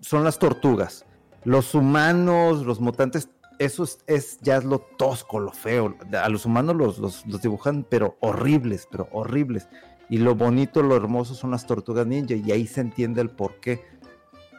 [0.00, 1.04] son las tortugas.
[1.44, 3.28] Los humanos, los mutantes,
[3.64, 5.96] eso es, ya es lo tosco, lo feo.
[6.20, 9.68] A los humanos los, los- dibujan, pero horribles, pero horribles.
[10.08, 13.60] Y lo bonito, lo hermoso son las tortugas ninja, y ahí se entiende el por
[13.60, 13.80] qué.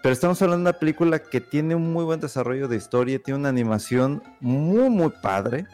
[0.02, 3.40] Pero estamos hablando de una película que tiene un muy buen desarrollo de historia, tiene
[3.40, 5.66] una animación muy, muy padre.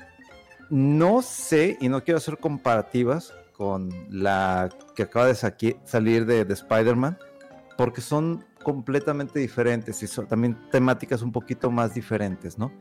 [0.70, 6.54] No sé, y no quiero hacer comparativas con la que acaba de salir de, de
[6.54, 7.18] Spider-Man,
[7.78, 12.72] porque son completamente diferentes y son también temáticas un poquito más diferentes, ¿no?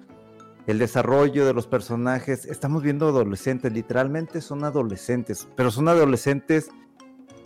[0.69, 6.69] El desarrollo de los personajes, estamos viendo adolescentes, literalmente son adolescentes, pero son adolescentes,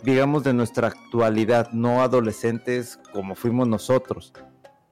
[0.03, 4.33] digamos, de nuestra actualidad, no adolescentes como fuimos nosotros.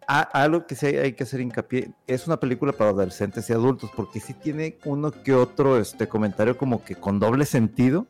[0.07, 3.91] A- algo que sí hay que hacer hincapié, es una película para adolescentes y adultos,
[3.97, 8.07] porque sí tiene uno que otro este, comentario como que con doble sentido,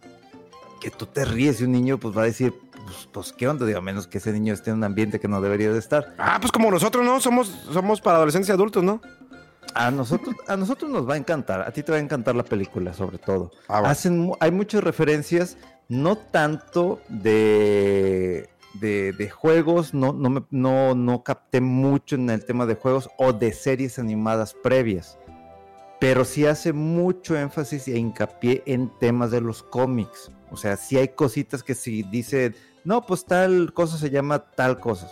[0.79, 2.53] que tú te ríes y un niño pues va a decir,
[2.85, 5.41] pues, pues, qué onda, digo, menos que ese niño esté en un ambiente que no
[5.41, 6.13] debería de estar.
[6.19, 7.19] Ah, pues como nosotros, ¿no?
[7.19, 9.01] Somos, somos para adolescentes y adultos, ¿no?
[9.73, 12.43] A nosotros, a nosotros nos va a encantar, a ti te va a encantar la
[12.43, 13.51] película sobre todo.
[13.67, 13.87] Ah, bueno.
[13.89, 15.57] Hacen, hay muchas referencias,
[15.87, 22.43] no tanto de, de, de juegos, no, no, me- no, no capté mucho en el
[22.45, 25.17] tema de juegos o de series animadas previas,
[25.99, 30.31] pero sí hace mucho énfasis e hincapié en temas de los cómics.
[30.49, 32.53] O sea, sí hay cositas que si dice,
[32.83, 35.07] no, pues tal cosa se llama tal cosa.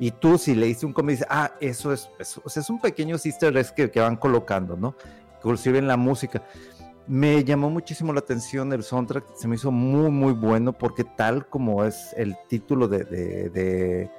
[0.00, 2.80] Y tú si leíste un cómic dices, ah, eso es, eso- o sea, es un
[2.80, 4.94] pequeño easter egg que, que van colocando, ¿no?
[5.38, 6.42] Inclusive en la música.
[7.06, 11.46] Me llamó muchísimo la atención el soundtrack, se me hizo muy, muy bueno porque tal
[11.48, 14.10] como es el título de, de, de-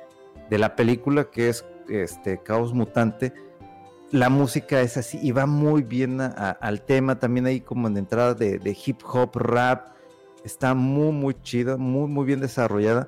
[0.50, 3.32] de la película que es este Caos Mutante,
[4.12, 7.96] la música es así y va muy bien a- al tema, también ahí como en
[7.98, 9.90] entrada de, de hip hop, rap,
[10.44, 13.08] está muy muy chida, muy muy bien desarrollada.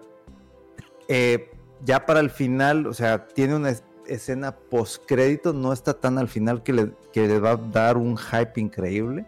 [1.07, 1.50] Eh,
[1.83, 6.17] ya para el final, o sea, tiene una es- escena post crédito, no está tan
[6.17, 9.25] al final que le, que le va a dar un hype increíble.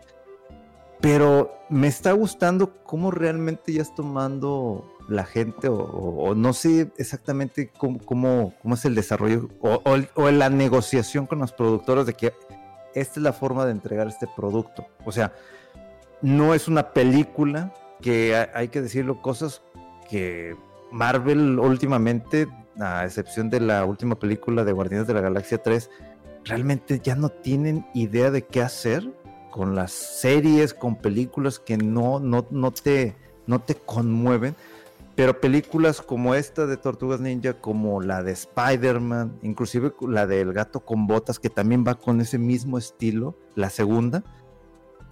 [1.02, 6.54] Pero me está gustando cómo realmente ya es tomando la gente, o, o- o no
[6.54, 9.82] sé exactamente cómo, cómo, cómo es el desarrollo, o,
[10.16, 12.34] o la negociación con los productores de que
[12.96, 14.86] esta es la forma de entregar este producto.
[15.04, 15.34] O sea,
[16.22, 19.62] no es una película que ha- hay que decirlo, cosas
[20.10, 20.56] que
[20.94, 22.48] Marvel últimamente,
[22.80, 25.90] a excepción de la última película de Guardianes de la Galaxia 3,
[26.46, 29.12] realmente ya no tienen idea de qué hacer
[29.50, 33.16] con las series, con películas que no, no, no, te,
[33.48, 34.56] no te conmueven.
[35.16, 40.80] Pero películas como esta de Tortugas Ninja, como la de Spider-Man, inclusive la del gato
[40.80, 44.24] con botas, que también va con ese mismo estilo, la segunda,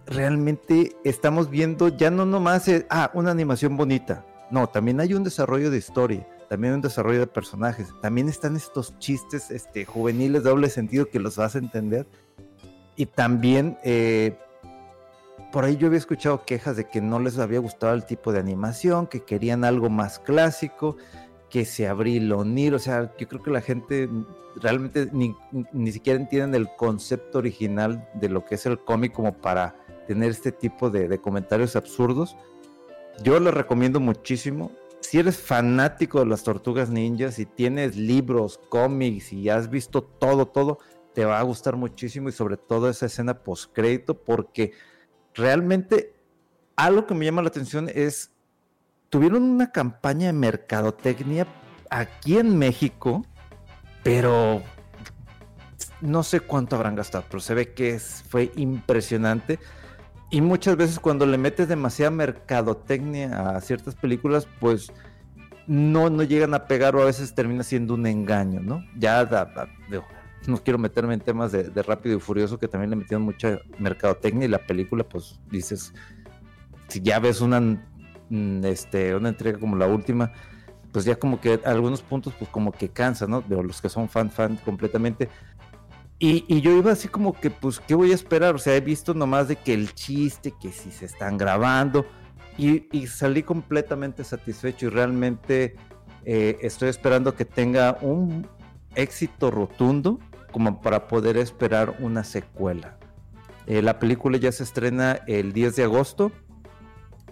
[0.05, 4.25] realmente estamos viendo ya no nomás, eh, ah, una animación bonita.
[4.51, 8.99] No, también hay un desarrollo de historia, también un desarrollo de personajes, también están estos
[8.99, 12.05] chistes este, juveniles doble sentido que los vas a entender.
[12.97, 14.37] Y también, eh,
[15.53, 18.39] por ahí yo había escuchado quejas de que no les había gustado el tipo de
[18.39, 20.97] animación, que querían algo más clásico,
[21.49, 24.09] que se Abril O'Neill, o sea, yo creo que la gente
[24.57, 25.33] realmente ni,
[25.71, 29.75] ni siquiera entienden el concepto original de lo que es el cómic como para
[30.07, 32.35] tener este tipo de comentarios absurdos.
[33.23, 34.71] Yo lo recomiendo muchísimo.
[35.01, 40.47] Si eres fanático de las tortugas ninjas, si tienes libros, cómics y has visto todo,
[40.47, 40.79] todo,
[41.13, 44.71] te va a gustar muchísimo y sobre todo esa escena post crédito porque
[45.33, 46.13] realmente
[46.75, 48.31] algo que me llama la atención es
[49.09, 51.45] tuvieron una campaña de mercadotecnia
[51.89, 53.25] aquí en México,
[54.03, 54.63] pero
[55.99, 59.59] no sé cuánto habrán gastado, pero se ve que fue impresionante.
[60.31, 64.91] Y muchas veces cuando le metes demasiada mercadotecnia a ciertas películas, pues
[65.67, 68.83] no, no llegan a pegar o a veces termina siendo un engaño, ¿no?
[68.97, 69.67] Ya da-
[70.47, 73.59] no quiero meterme en temas de, de Rápido y Furioso, que también le metieron mucha
[73.77, 75.93] mercadotecnia y la película, pues dices,
[76.87, 80.31] si ya ves una, mm, este, una entrega como la última,
[80.91, 83.41] pues ya como que algunos puntos, pues como que cansa, ¿no?
[83.41, 85.29] De los que son fan, fan completamente.
[86.23, 88.53] Y, y yo iba así como que, pues, ¿qué voy a esperar?
[88.53, 92.05] O sea, he visto nomás de que el chiste, que si se están grabando,
[92.59, 95.75] y, y salí completamente satisfecho y realmente
[96.23, 98.47] eh, estoy esperando que tenga un
[98.93, 100.19] éxito rotundo
[100.51, 102.99] como para poder esperar una secuela.
[103.65, 106.31] Eh, la película ya se estrena el 10 de agosto.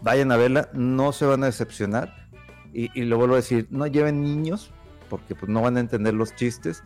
[0.02, 2.28] Vayan a verla, no se van a decepcionar.
[2.74, 4.72] Y, y lo vuelvo a decir, no lleven niños
[5.10, 6.84] porque pues, no van a entender los chistes.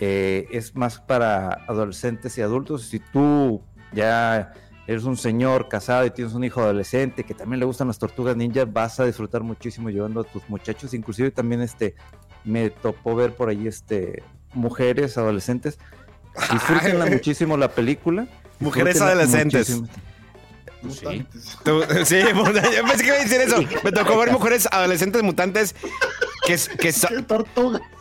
[0.00, 2.82] Eh, es más para adolescentes y adultos.
[2.84, 4.52] Si tú ya
[4.86, 8.36] eres un señor casado y tienes un hijo adolescente que también le gustan las tortugas
[8.36, 10.94] ninja, vas a disfrutar muchísimo llevando a tus muchachos.
[10.94, 11.94] Inclusive también este
[12.44, 14.22] me topó ver por ahí este
[14.54, 15.78] mujeres adolescentes.
[16.52, 18.28] Disfrútenla muchísimo la película.
[18.60, 19.70] Mujeres adolescentes.
[19.70, 20.07] muchísimo.
[20.82, 21.58] Mutantes.
[21.64, 22.44] Tú- sí, yo
[22.86, 23.56] pensé que iba a decir eso.
[23.84, 25.74] Me tocó ver mujeres adolescentes mutantes
[26.46, 27.08] que, que, so-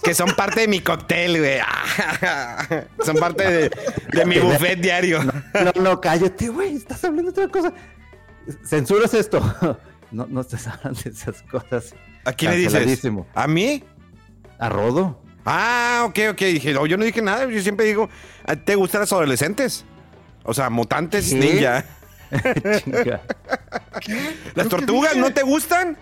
[0.03, 1.59] que son parte de mi cóctel, güey.
[3.05, 3.71] Son parte de,
[4.13, 5.23] de mi buffet diario.
[5.23, 7.73] No, no, cállate, güey, estás hablando de otra cosa.
[8.65, 9.41] Censuras esto.
[10.09, 11.93] No, no estás hablando de esas cosas.
[12.23, 13.01] ¿A quién le dices?
[13.35, 13.83] ¿A mí?
[14.57, 15.21] A Rodo.
[15.45, 16.39] Ah, ok, ok.
[16.39, 17.45] Dije, no, yo no dije nada.
[17.49, 18.07] Yo siempre digo,
[18.45, 19.83] ¿a ti ¿te gustan los adolescentes?
[20.43, 21.35] O sea, mutantes ¿Qué?
[21.35, 21.83] ninja.
[22.83, 23.21] Chinga.
[24.55, 25.97] ¿Las tortugas no te gustan?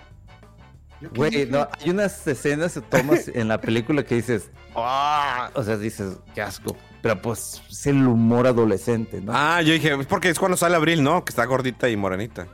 [1.01, 5.51] ¿Yo qué Güey, no, hay unas escenas o tomas en la película que dices, "Ah",
[5.53, 6.75] o sea, dices, qué asco.
[7.01, 9.31] Pero pues es el humor adolescente, ¿no?
[9.35, 11.23] Ah, yo dije, es porque es cuando sale Abril, ¿no?
[11.23, 12.47] Que está gordita y morenita.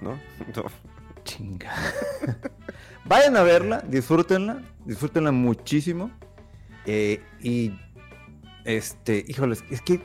[0.00, 0.12] ¿No?
[0.54, 0.64] No.
[1.24, 1.72] Chinga.
[3.04, 6.10] Vayan a verla, disfrútenla, disfrútenla muchísimo.
[6.84, 7.72] Eh, y
[8.64, 10.00] este, híjoles, es que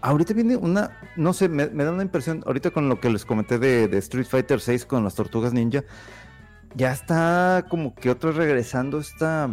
[0.00, 3.24] ahorita viene una, no sé, me, me da una impresión, ahorita con lo que les
[3.24, 5.84] comenté de, de Street Fighter 6 con las tortugas ninja,
[6.74, 9.48] ya está como que otra regresando esta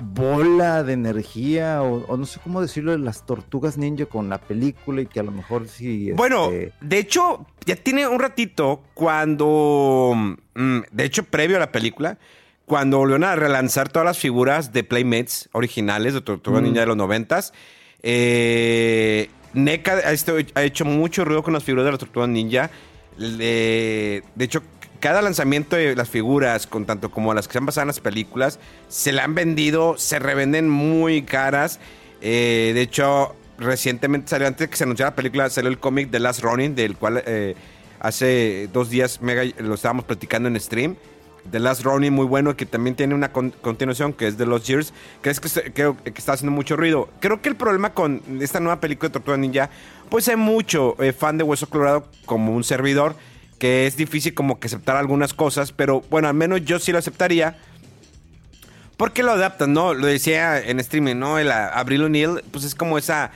[0.00, 4.38] bola de energía, o, o no sé cómo decirlo, de las tortugas ninja con la
[4.38, 6.12] película y que a lo mejor sí.
[6.12, 10.12] Bueno, este, de hecho, ya tiene un ratito cuando.
[10.54, 12.18] mm, de hecho, previo a la película,
[12.64, 16.64] cuando volvieron a relanzar todas las figuras de Playmates originales de Tortuga Mm.
[16.64, 17.52] Ninja de los noventas.
[18.02, 22.70] Eh, NECA ha, hecho mucho ruido con las figuras de la Tortuga Ninja.
[23.16, 24.62] De hecho,
[25.00, 28.00] cada lanzamiento de las figuras, con tanto como las que se han basado en las
[28.00, 31.78] películas, se la han vendido, se revenden muy caras.
[32.20, 36.10] Eh, de hecho, recientemente salió, antes de que se anunciara la película, salió el cómic
[36.10, 37.54] The Last Running, del cual eh,
[38.00, 40.96] hace dos días Mega lo estábamos platicando en stream.
[41.50, 44.66] The Last Running, muy bueno, que también tiene una con- continuación que es The Lost
[44.66, 44.92] Years,
[45.22, 47.08] que que, creo que está haciendo mucho ruido.
[47.20, 49.70] Creo que el problema con esta nueva película de Tortuga Ninja,
[50.10, 53.16] pues hay mucho eh, fan de Hueso Colorado como un servidor,
[53.58, 56.98] que es difícil como que aceptar algunas cosas, pero bueno, al menos yo sí lo
[56.98, 57.58] aceptaría.
[58.96, 59.94] Porque lo adaptan, ¿no?
[59.94, 61.38] Lo decía en streaming, ¿no?
[61.38, 63.30] El Abril O'Neill, pues es como esa.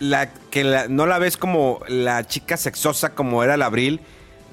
[0.00, 4.00] La, que no la ves como la chica sexosa como era la Abril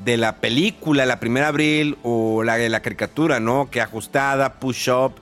[0.03, 3.69] de la película, la primera Abril, o la de la caricatura, ¿no?
[3.69, 5.13] Que ajustada, push-up,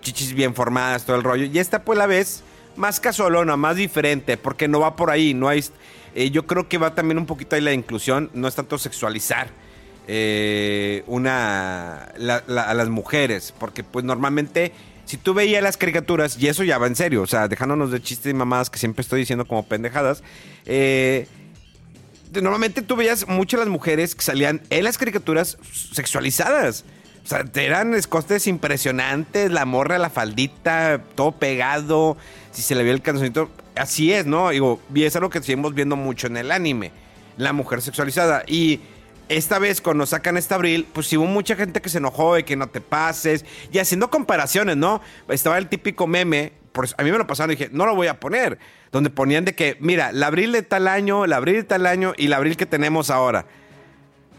[0.00, 1.44] chichis bien formadas, todo el rollo.
[1.44, 2.42] Y esta, pues la ves
[2.76, 5.64] más casualona, más diferente, porque no va por ahí, no hay.
[6.14, 9.48] eh, yo creo que va también un poquito ahí la inclusión, no es tanto sexualizar
[10.08, 14.72] eh, una a las mujeres, porque pues normalmente
[15.04, 18.00] si tú veías las caricaturas, y eso ya va en serio, o sea, dejándonos de
[18.00, 20.22] chistes y mamadas que siempre estoy diciendo como pendejadas,
[20.66, 21.26] eh,
[22.32, 25.58] normalmente tú veías mucho a las mujeres que salían en las caricaturas
[25.92, 26.84] sexualizadas.
[27.24, 32.16] O sea, eran escotes impresionantes, la morra, la faldita, todo pegado,
[32.50, 33.50] si se le veía el calzoncito.
[33.76, 34.50] Así es, ¿no?
[34.50, 36.92] Digo, y es algo que seguimos viendo mucho en el anime,
[37.36, 38.42] la mujer sexualizada.
[38.46, 38.80] Y
[39.28, 42.44] esta vez cuando sacan esta abril, pues sí hubo mucha gente que se enojó de
[42.44, 45.00] que no te pases, y haciendo comparaciones, ¿no?
[45.28, 48.06] Estaba el típico meme, por a mí me lo pasaron y dije, no lo voy
[48.06, 48.58] a poner,
[48.92, 52.12] donde ponían de que, mira, la abril de tal año, la abril de tal año
[52.16, 53.46] y la abril que tenemos ahora.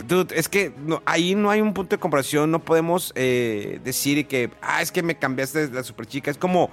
[0.07, 4.25] Dude, es que no- ahí no hay un punto de comparación, no podemos eh, decir
[4.27, 6.31] que, ah, es que me cambiaste de la super chica.
[6.31, 6.71] Es como,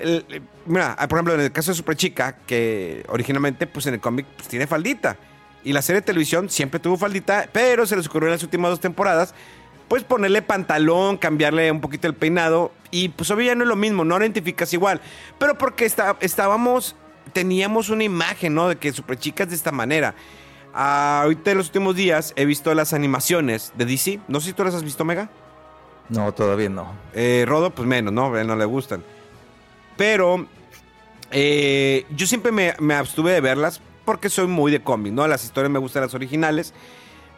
[0.00, 3.86] el- el- mira, ah, por ejemplo, en el caso de super chica, que originalmente, pues
[3.86, 5.16] en el cómic, pues tiene faldita.
[5.62, 8.70] Y la serie de televisión siempre tuvo faldita, pero se les ocurrió en las últimas
[8.70, 9.32] dos temporadas,
[9.88, 12.72] pues ponerle pantalón, cambiarle un poquito el peinado.
[12.90, 15.00] Y pues obvio ya no es lo mismo, no identificas igual.
[15.38, 16.96] Pero porque está- estábamos,
[17.32, 18.68] teníamos una imagen, ¿no?
[18.68, 20.14] De que super chica es de esta manera.
[20.74, 24.20] Ah, ahorita en los últimos días he visto las animaciones de DC.
[24.28, 25.30] No sé si tú las has visto, Mega.
[26.08, 26.92] No, todavía no.
[27.14, 28.32] Eh, Rodo, pues menos, ¿no?
[28.34, 29.02] A él no le gustan.
[29.96, 30.46] Pero
[31.30, 35.26] eh, yo siempre me, me abstuve de verlas porque soy muy de cómic, ¿no?
[35.26, 36.72] Las historias me gustan las originales.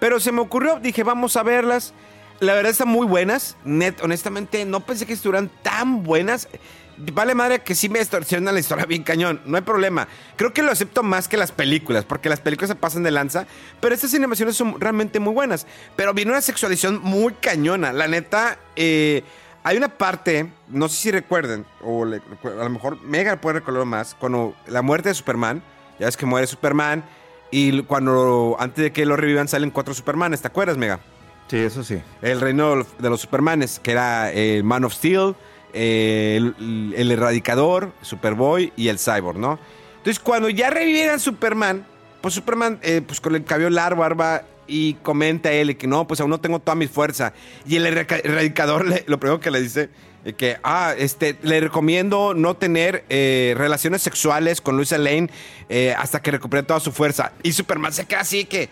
[0.01, 1.94] Pero se me ocurrió, dije, vamos a verlas.
[2.41, 3.57] La verdad están muy buenas.
[3.64, 6.49] Net, honestamente, no pensé que estuvieran tan buenas.
[6.97, 9.41] Vale madre que sí me distorsiona la historia bien cañón.
[9.45, 10.07] No hay problema.
[10.36, 13.47] Creo que lo acepto más que las películas, porque las películas se pasan de lanza.
[13.80, 15.66] Pero estas animaciones son realmente muy buenas.
[15.97, 17.93] Pero viene una sexualización muy cañona.
[17.93, 19.24] La neta, eh,
[19.64, 24.14] hay una parte, no sé si recuerden, o a lo mejor Mega puede recordar más,
[24.14, 25.62] cuando la muerte de Superman,
[25.99, 27.05] ya ves que muere Superman,
[27.51, 31.01] y cuando antes de que lo revivan salen cuatro Supermanes, ¿te acuerdas, Mega?
[31.49, 32.01] Sí, eso sí.
[32.22, 35.34] El reino de los- Supermanes, que era el Man of Steel,
[35.72, 39.59] eh, el, el Erradicador, Superboy y el Cyborg, ¿no?
[39.99, 41.86] Entonces, cuando ya revivieran Superman,
[42.20, 46.20] pues Superman, eh, pues con el cabello largo, barba, y comenta él que no, pues
[46.20, 47.32] aún no tengo toda mi fuerza.
[47.66, 49.88] Y el erradica- Erradicador, le- lo primero que le dice,
[50.26, 55.30] eh, que, ah, este, le recomiendo no tener eh, relaciones sexuales con Luisa Lane
[55.70, 57.32] eh, hasta que recupere toda su fuerza.
[57.42, 58.68] Y Superman se queda así que,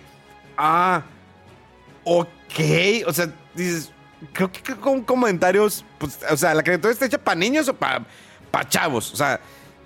[0.58, 1.02] ah,
[2.04, 2.28] ok,
[3.06, 3.92] o sea, dices,
[4.32, 8.04] creo que con comentarios, pues, o sea, la criatura está hecha para niños o para
[8.68, 9.40] chavos, o sea,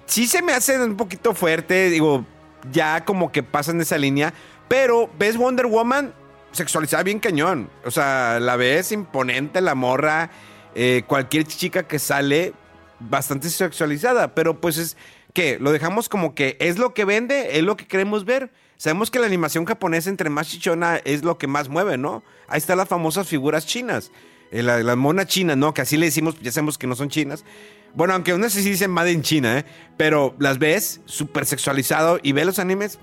[0.07, 2.25] sí se me hace un poquito fuerte, digo,
[2.73, 4.33] ya como que pasan esa línea,
[4.69, 6.13] pero ves Wonder Woman
[6.53, 10.31] sexualizada bien cañón, o sea, la ves imponente, la morra,
[10.75, 12.53] eh, cualquier chica que sale
[13.01, 14.97] bastante sexualizada, pero pues es
[15.33, 18.51] que lo dejamos como que es lo que vende, es lo que queremos ver.
[18.81, 22.23] Sabemos que la animación japonesa entre más chichona es lo que más mueve, ¿no?
[22.49, 24.11] Ahí están las famosas figuras chinas.
[24.51, 25.75] Eh, la- las monas chinas, ¿no?
[25.75, 27.45] Que así le decimos, ya sabemos que no son chinas.
[27.93, 29.67] Bueno, aunque unas sí dicen Made in China, ¿eh?
[29.99, 32.99] Pero las ves súper sexualizado y ves los animes.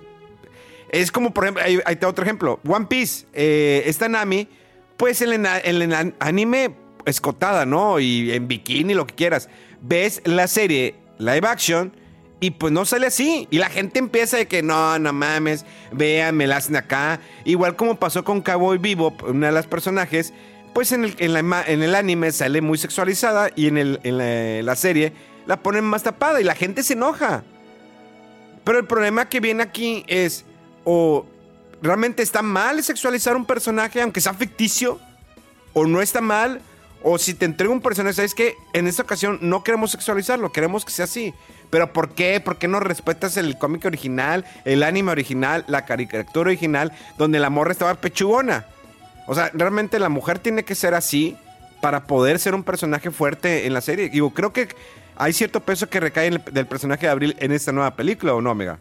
[0.90, 2.60] Es como, por ejemplo, ahí, te otro ejemplo.
[2.68, 4.48] One Piece, eh, esta Nami,
[4.98, 6.76] pues en el, en anime
[7.06, 8.00] escotada, ¿no?
[8.00, 9.48] Y en bikini, lo que quieras.
[9.84, 11.94] Ves la serie live action
[12.40, 13.48] y pues no sale así.
[13.50, 17.20] Y la gente empieza de que no, no mames, vean, me la hacen acá.
[17.46, 20.34] Igual como pasó con Cowboy Bebop, una de las personajes,
[20.74, 24.76] pues en el, en el anime sale muy sexualizada y en, el, en la, la
[24.76, 25.14] serie
[25.48, 27.44] la ponen más tapada y la gente se enoja.
[28.64, 30.46] Pero el problema que viene aquí es,
[30.84, 31.26] o
[31.82, 35.00] realmente está mal sexualizar un personaje, aunque sea ficticio,
[35.74, 36.62] o no está mal,
[37.02, 40.84] o si te entrego un personaje, sabes que en esta ocasión no queremos sexualizarlo, queremos
[40.84, 41.34] que sea así.
[41.70, 42.40] Pero ¿por qué?
[42.40, 47.50] ¿Por qué no respetas el cómic original, el anime original, la caricatura original, donde la
[47.50, 48.66] morra estaba pechugona?
[49.28, 51.36] O sea, realmente la mujer tiene que ser así
[51.82, 54.10] para poder ser un personaje fuerte en la serie.
[54.10, 54.70] Digo, creo que
[55.18, 58.42] hay cierto peso que recae el- del personaje de Abril en esta nueva película, ¿o
[58.42, 58.80] no, amiga?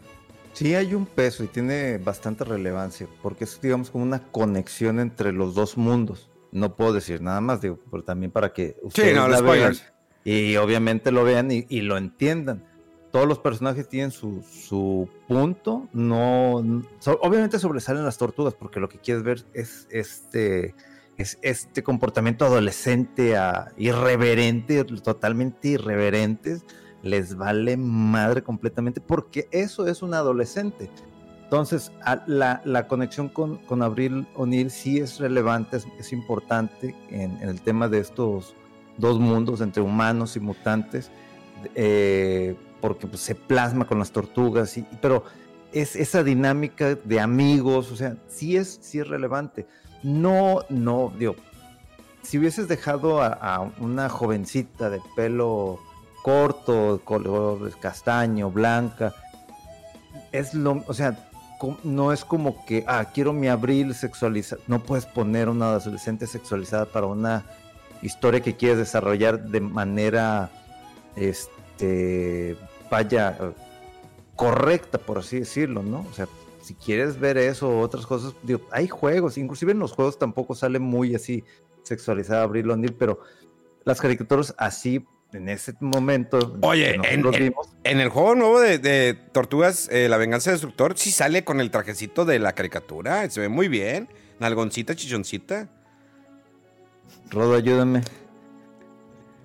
[0.53, 5.31] Sí, hay un peso y tiene bastante relevancia, porque es, digamos, como una conexión entre
[5.33, 6.29] los dos mundos.
[6.51, 9.81] No puedo decir nada más, digo, pero también para que ustedes no, la spoilers.
[9.81, 12.63] vean y obviamente lo vean y, y lo entiendan.
[13.17, 18.89] Todos los personajes tienen su, su punto, no, so- obviamente sobresalen las tortugas, porque lo
[18.89, 20.75] que quieres ver es este,
[21.17, 26.63] es este comportamiento adolescente, a, irreverente, totalmente irreverentes,
[27.01, 30.91] les vale madre completamente, porque eso es un adolescente.
[31.45, 36.93] Entonces, a- la, la conexión con, con Abril O'Neill sí es relevante, es, es importante
[37.09, 38.53] en, en el tema de estos
[38.99, 41.09] dos mundos entre humanos y mutantes,
[41.73, 45.23] eh, porque pues, se plasma con las tortugas, y, pero
[45.71, 49.67] es esa dinámica de amigos, o sea, sí es, sí es relevante.
[50.03, 51.35] No, no, digo,
[52.21, 55.79] si hubieses dejado a, una jovencita de pelo
[56.23, 59.13] corto, color castaño, blanca,
[60.31, 61.29] es lo, o sea,
[61.83, 64.61] no es como que, ah, quiero mi abril sexualizado.
[64.67, 67.45] No puedes poner una adolescente sexualizada para una
[68.01, 70.51] historia que quieres desarrollar de manera,
[71.15, 71.56] este,
[72.89, 73.51] vaya, eh,
[74.35, 76.05] correcta, por así decirlo, ¿no?
[76.09, 76.27] O sea,
[76.61, 80.55] si quieres ver eso o otras cosas, digo, hay juegos, inclusive en los juegos tampoco
[80.55, 81.43] sale muy así
[81.83, 83.19] sexualizada Abril O'Neil, pero
[83.85, 90.09] las caricaturas así, en ese momento, Oye, en, el juego nuevo de, de Tortugas, eh,
[90.09, 93.29] La Venganza del Destructor, sí sale con el trajecito de la caricatura.
[93.29, 94.09] Se ve muy bien.
[94.39, 95.69] Nalgoncita, chichoncita.
[97.29, 98.03] Rodo, ayúdame.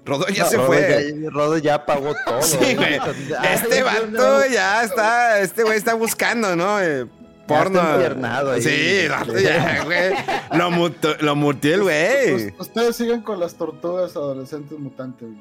[0.05, 1.14] Rodo ya No, se Rodo fue.
[1.22, 2.42] ya- Rodo ya pagó todo.
[2.42, 2.98] Sí, güey.
[3.53, 4.46] Este vato no.
[4.46, 6.80] ya está, este güey está buscando, ¿no?
[6.80, 7.07] Eh,
[7.46, 7.80] porno.
[7.80, 8.62] ahí.
[8.62, 9.09] Sí,
[9.42, 10.12] ya, güey.
[10.59, 12.34] Lo, muto- lo mutió el güey.
[12.34, 15.28] Us- Ustedes siguen con las tortugas adolescentes mutantes.
[15.28, 15.40] güey.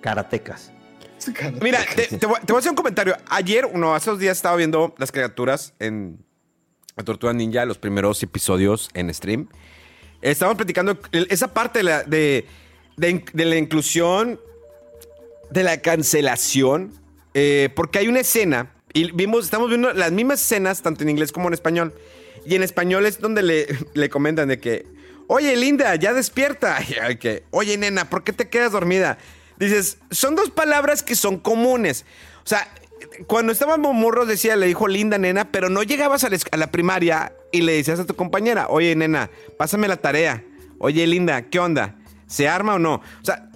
[0.00, 0.72] Karatecas.
[1.60, 3.16] Mira, te, te voy, te voy a hacer un comentario.
[3.28, 6.18] Ayer, no, hace dos días estaba viendo las criaturas en
[6.96, 9.48] la Tortuga Ninja, los primeros episodios en stream.
[10.20, 12.46] Estábamos platicando esa parte de la, de,
[12.96, 14.40] de la inclusión,
[15.50, 16.92] de la cancelación,
[17.34, 21.32] eh, porque hay una escena, y vimos, estamos viendo las mismas escenas, tanto en inglés
[21.32, 21.94] como en español.
[22.44, 24.86] Y en español es donde le, le comentan de que,
[25.28, 26.78] oye, Linda, ya despierta.
[27.20, 29.18] Que, oye, nena, ¿por qué te quedas dormida?
[29.58, 32.04] Dices, son dos palabras que son comunes.
[32.44, 32.68] O sea,
[33.26, 36.70] cuando estábamos morros decía, le dijo linda nena, pero no llegabas a la, a la
[36.70, 40.42] primaria y le decías a tu compañera, oye nena, pásame la tarea.
[40.78, 42.01] Oye linda, ¿qué onda?
[42.32, 42.94] ¿Se arma o no?
[42.94, 43.46] O sea,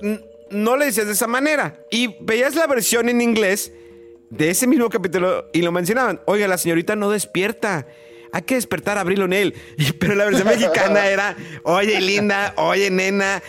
[0.50, 1.80] no le decías de esa manera.
[1.90, 3.72] Y veías la versión en inglés
[4.28, 6.20] de ese mismo capítulo y lo mencionaban.
[6.26, 7.86] Oiga, la señorita no despierta.
[8.32, 9.54] Hay que despertar a Abril O'Neill.
[9.98, 13.42] Pero la versión mexicana era, oye linda, oye nena.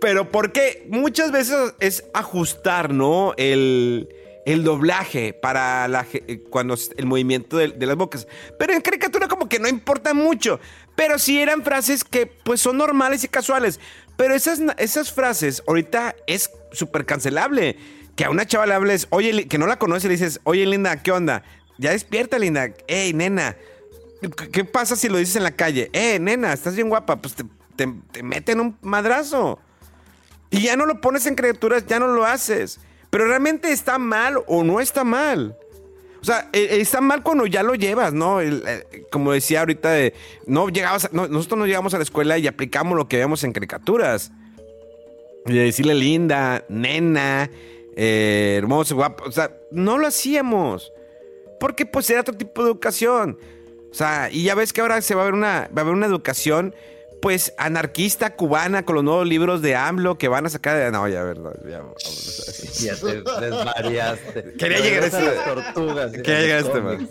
[0.00, 3.34] Pero porque muchas veces es ajustar, ¿no?
[3.36, 4.08] El,
[4.46, 8.26] el doblaje para la, eh, cuando el movimiento de, de las bocas.
[8.58, 10.58] Pero en caricatura como que no importa mucho.
[10.96, 13.80] Pero sí eran frases que pues son normales y casuales.
[14.16, 17.76] Pero esas, esas frases ahorita es súper cancelable.
[18.16, 21.02] Que a una chava le hables, oye, que no la conoce, le dices, oye, linda,
[21.02, 21.42] ¿qué onda?
[21.78, 22.68] Ya despierta, linda.
[22.86, 23.56] Ey, nena.
[24.20, 25.90] ¿Qué- ¿Qué pasa si lo dices en la calle?
[25.92, 27.16] Eh, nena, estás bien guapa.
[27.16, 27.44] Pues te,
[27.74, 29.58] te, te meten un madrazo.
[30.50, 32.78] Y ya no lo pones en criaturas, ya no lo haces.
[33.10, 35.56] Pero realmente está mal o no está mal.
[36.24, 38.40] O sea, eh, está mal cuando ya lo llevas, ¿no?
[38.40, 40.14] Eh, como decía ahorita, de,
[40.46, 43.44] no llegabas a- no, nosotros no llegamos a la escuela y aplicamos lo que vemos
[43.44, 44.30] en caricaturas.
[45.44, 47.50] Y de decirle linda, nena,
[47.94, 49.24] eh, hermoso, guapo.
[49.26, 50.90] O sea, no lo hacíamos.
[51.60, 53.38] Porque pues era otro tipo de educación.
[53.90, 55.92] O sea, y ya ves que ahora se va a ver una, va a haber
[55.92, 56.74] una educación,
[57.24, 60.90] pues, anarquista cubana con los nuevos libros de AMLO que van a sacar de.
[60.90, 61.82] No, ya, a ver, no, ya.
[62.80, 64.52] Ya te desvariaste.
[64.58, 66.12] Quería llegar a este- las tortugas.
[66.12, 67.08] Quería llegar a este, man.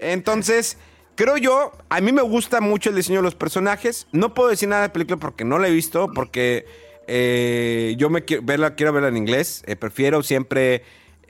[0.00, 0.76] Entonces,
[1.14, 4.06] creo yo, a mí me gusta mucho el diseño de los personajes.
[4.12, 6.66] No puedo decir nada de la película porque no la he visto, porque
[7.06, 9.62] eh, yo me quiero verla, quiero verla en inglés.
[9.66, 10.82] Eh, prefiero siempre,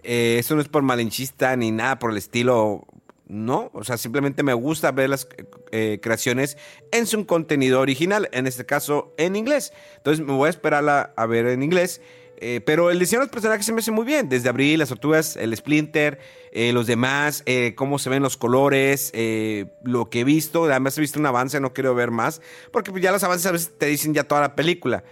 [0.03, 2.85] eh, eso no es por malinchista ni nada por el estilo,
[3.27, 3.71] no.
[3.73, 5.29] O sea, simplemente me gusta ver las
[5.71, 6.57] eh, creaciones
[6.91, 9.73] en su contenido original, en este caso en inglés.
[9.97, 12.01] Entonces me voy a esperarla a ver en inglés.
[12.45, 14.29] Eh, pero el diseño de los personajes se me hace muy bien.
[14.29, 16.19] Desde Abril, las tortugas, el Splinter,
[16.51, 20.65] eh, los demás, eh, cómo se ven los colores, eh, lo que he visto.
[20.65, 22.43] Además he visto un avance, no quiero ver más.
[22.73, 25.05] Porque ya los avances a veces te dicen ya toda la película.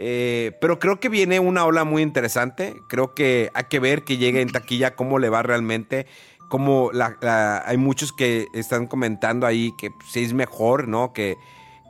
[0.00, 2.76] Eh, pero creo que viene una ola muy interesante.
[2.88, 6.06] Creo que hay que ver que llegue en taquilla cómo le va realmente.
[6.48, 11.12] Como la, hay muchos que están comentando ahí que pues, es mejor, ¿no?
[11.12, 11.36] Que,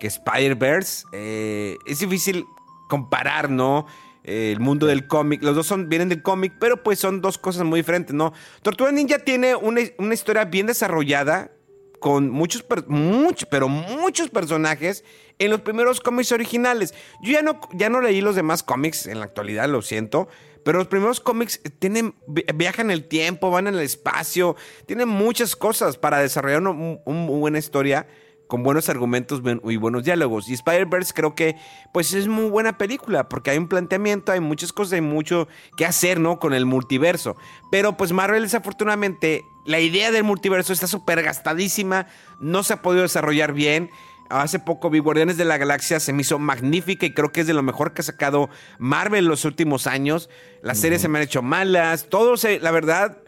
[0.00, 1.06] que Spider-Verse.
[1.12, 2.44] Eh, es difícil
[2.88, 3.86] comparar, ¿no?
[4.24, 5.42] Eh, el mundo del cómic.
[5.42, 8.32] Los dos son, vienen del cómic, pero pues son dos cosas muy diferentes, ¿no?
[8.62, 11.52] Tortuga Ninja tiene una, una historia bien desarrollada,
[11.98, 15.04] con muchos, muchos, pero muchos personajes
[15.38, 16.94] en los primeros cómics originales.
[17.22, 20.28] Yo ya no, ya no leí los demás cómics en la actualidad, lo siento.
[20.68, 24.54] Pero los primeros cómics tienen, viajan el tiempo, van en el espacio,
[24.84, 28.06] tienen muchas cosas para desarrollar una buena historia
[28.48, 30.46] con buenos argumentos y buenos diálogos.
[30.46, 31.56] Y Spider-Verse creo que
[31.94, 35.48] pues es muy buena película porque hay un planteamiento, hay muchas cosas, hay mucho
[35.78, 36.38] que hacer, ¿no?
[36.38, 37.34] Con el multiverso.
[37.70, 42.08] Pero pues Marvel desafortunadamente, la idea del multiverso está súper gastadísima,
[42.40, 43.88] no se ha podido desarrollar bien.
[44.31, 47.47] Hace poco vi Guardianes de la Galaxia, se me hizo magnífica y creo que es
[47.47, 50.29] de lo mejor que ha sacado Marvel en los últimos años.
[50.62, 53.18] Las series se me han hecho malas, todo se, la verdad,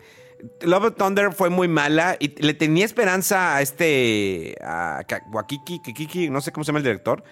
[0.63, 5.01] Love of Thunder fue muy mala y le tenía esperanza a este, a
[5.33, 7.23] Wakiki, Kikiki, no sé cómo se llama el director,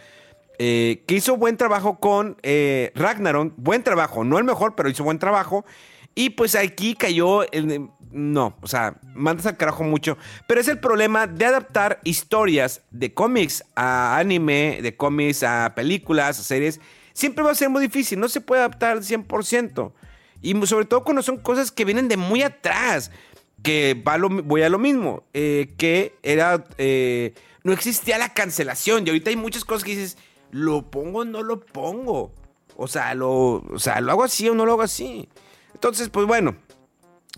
[0.59, 5.05] eh, que hizo buen trabajo con eh, Ragnarok, buen trabajo, no el mejor, pero hizo
[5.05, 5.65] buen trabajo.
[6.15, 10.17] Y pues aquí cayó, el, no, o sea, mandas al carajo mucho.
[10.47, 16.39] Pero es el problema de adaptar historias de cómics a anime, de cómics a películas,
[16.39, 16.81] a series.
[17.13, 19.93] Siempre va a ser muy difícil, no se puede adaptar al 100%.
[20.41, 23.11] Y sobre todo cuando son cosas que vienen de muy atrás.
[23.63, 24.01] Que
[24.45, 27.35] voy a lo mismo, eh, que era, eh,
[27.65, 29.05] no existía la cancelación.
[29.05, 30.17] Y ahorita hay muchas cosas que dices,
[30.53, 32.33] ¿lo pongo o no lo pongo?
[32.77, 35.29] O sea, lo, o sea, ¿lo hago así o no lo hago así?
[35.79, 36.57] Entonces, pues bueno,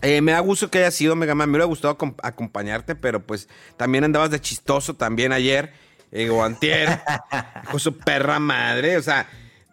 [0.01, 1.47] eh, me da gusto que haya sido Mega Man.
[1.47, 5.71] Me hubiera gustado acompañarte, pero pues también andabas de chistoso también ayer.
[6.11, 7.01] Eh, o antier.
[7.69, 8.97] con su perra madre.
[8.97, 9.29] O sea,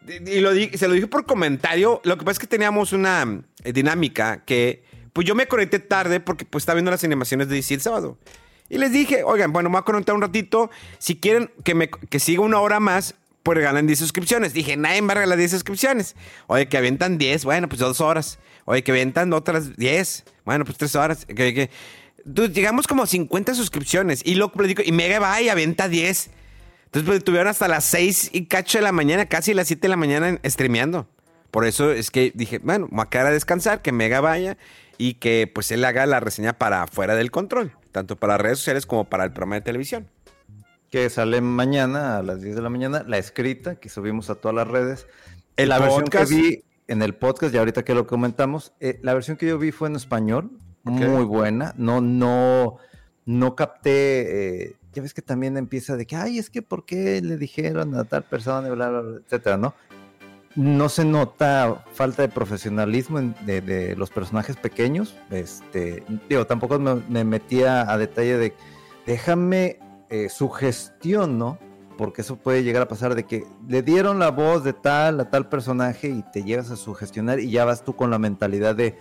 [0.06, 2.02] y lo se lo dije por comentario.
[2.04, 6.20] Lo que pasa es que teníamos una eh, dinámica que, pues yo me conecté tarde
[6.20, 8.18] porque pues estaba viendo las animaciones de DC el sábado.
[8.68, 10.70] Y les dije, oigan, bueno, me voy a conectar un ratito.
[10.98, 14.52] Si quieren que, me, que siga una hora más, pues regalan 10 suscripciones.
[14.52, 16.16] Dije, nadie va a regalar 10 suscripciones.
[16.48, 18.38] Oye, que avientan 10, bueno, pues dos horas.
[18.68, 20.24] Oye, que ventan otras 10.
[20.44, 21.24] Bueno, pues 3 horas.
[21.24, 21.70] Que,
[22.52, 24.20] llegamos como a 50 suscripciones.
[24.26, 26.30] Y le digo, y Mega va y aventa 10.
[26.84, 29.88] Entonces, pues tuvieron hasta las 6 y cacho de la mañana, casi las 7 de
[29.88, 31.08] la mañana streameando.
[31.50, 34.58] Por eso es que dije, bueno, me a quedar a descansar, que Mega vaya
[34.98, 38.84] y que pues él haga la reseña para fuera del control, tanto para redes sociales
[38.84, 40.10] como para el programa de televisión.
[40.90, 44.54] Que sale mañana a las 10 de la mañana, la escrita que subimos a todas
[44.54, 45.06] las redes.
[45.56, 46.16] El la podcast.
[46.16, 49.46] versión que vi en el podcast, y ahorita que lo comentamos, eh, la versión que
[49.46, 50.50] yo vi fue en español,
[50.82, 51.74] muy buena.
[51.76, 52.78] No, no,
[53.26, 54.64] no capté.
[54.64, 57.94] Eh, ya ves que también empieza de que, ay, es que ¿por qué le dijeron
[57.94, 59.74] a tal persona, bla, bla, bla, etcétera, ¿no?
[60.54, 65.14] No se nota falta de profesionalismo de, los personajes pequeños.
[65.30, 68.54] Este, digo, tampoco me, metía a detalle de
[69.06, 69.78] déjame
[70.08, 71.58] eh, su gestión, ¿no?
[71.98, 75.30] Porque eso puede llegar a pasar de que le dieron la voz de tal a
[75.30, 78.96] tal personaje y te llegas a sugestionar y ya vas tú con la mentalidad de,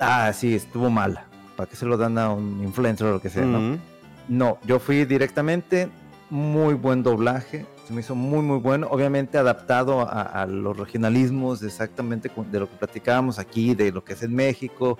[0.00, 3.28] ah, sí, estuvo mala, ¿para qué se lo dan a un influencer o lo que
[3.28, 3.44] sea?
[3.44, 3.78] ¿no?
[4.26, 5.90] no, yo fui directamente,
[6.30, 12.30] muy buen doblaje, se me hizo muy, muy bueno, obviamente adaptado a, los regionalismos, exactamente
[12.50, 14.98] de lo que platicábamos aquí, de lo que es en México,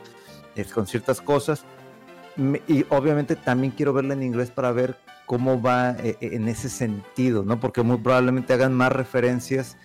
[0.54, 1.64] es, con ciertas cosas.
[2.68, 6.68] Y obviamente también quiero verla en inglés para ver cómo va eh, eh, en ese
[6.68, 7.60] sentido, ¿no?
[7.60, 9.76] Porque muy probablemente hagan más referencias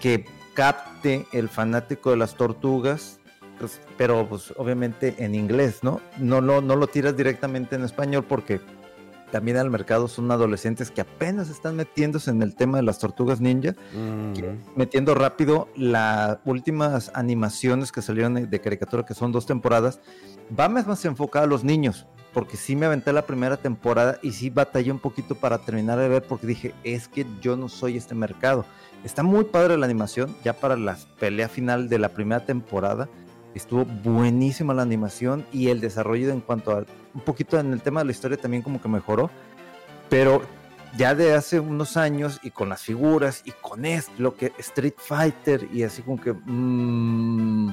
[0.00, 3.20] que capte el fanático de las tortugas,
[3.58, 6.00] pues, pero pues obviamente en inglés, ¿no?
[6.18, 8.60] No, no, no lo tiras directamente en español porque
[9.32, 13.40] también al mercado son adolescentes que apenas están metiéndose en el tema de las tortugas
[13.40, 13.74] ninja,
[14.76, 20.00] metiendo rápido las últimas animaciones que salieron de caricatura, que son dos temporadas,
[20.58, 24.50] va más enfocada a los niños, porque sí me aventé la primera temporada y sí
[24.50, 28.14] batallé un poquito para terminar de ver porque dije, es que yo no soy este
[28.14, 28.64] mercado.
[29.04, 33.08] Está muy padre la animación, ya para la pelea final de la primera temporada
[33.54, 36.84] estuvo buenísima la animación y el desarrollo en cuanto a
[37.14, 39.30] un poquito en el tema de la historia también como que mejoró,
[40.08, 40.42] pero
[40.96, 44.94] ya de hace unos años y con las figuras y con esto, lo que Street
[44.96, 46.32] Fighter y así como que...
[46.32, 47.72] Mmm,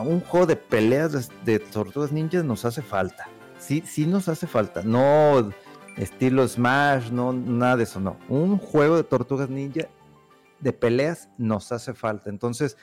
[0.00, 3.28] un juego de peleas de, tortugas ninjas nos hace falta.
[3.58, 4.82] Sí, sí nos hace falta.
[4.82, 5.50] No
[5.96, 8.16] estilo Smash, no nada de eso, no.
[8.28, 9.88] Un juego de tortugas ninja
[10.60, 12.30] de peleas nos hace falta.
[12.30, 12.76] Entonces,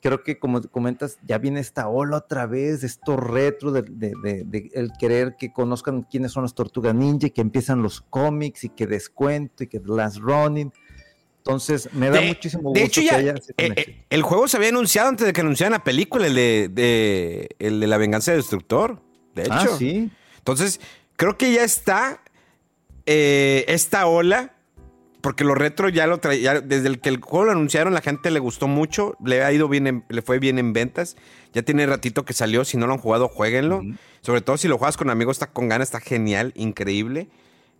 [0.00, 5.36] creo que como comentas, ya viene esta ola otra vez, esto retro de, el querer
[5.36, 9.66] que conozcan quiénes son las tortugas ninja, que empiezan los cómics y que descuento y
[9.66, 10.72] que Last Running.
[11.46, 12.78] Entonces, me da muchísimo gusto.
[12.80, 15.84] De hecho, ya, eh, eh, el juego se había anunciado antes de que anunciaran la
[15.84, 19.00] película, el de, el de la venganza del destructor.
[19.34, 19.76] De ah, hecho.
[19.78, 20.10] sí.
[20.38, 20.80] Entonces,
[21.16, 22.20] creo que ya está.
[23.06, 24.54] eh, esta ola,
[25.20, 28.30] porque lo retro ya lo traía, desde el que el juego lo anunciaron, la gente
[28.32, 31.16] le gustó mucho, le ha ido bien, en- le fue bien en ventas.
[31.52, 33.82] Ya tiene ratito que salió, si no lo han jugado, jueguenlo.
[34.22, 37.28] Sobre todo si lo juegas con amigos, está con ganas, está genial, increíble.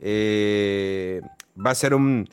[0.00, 1.20] Eh,
[1.58, 2.28] va a ser un...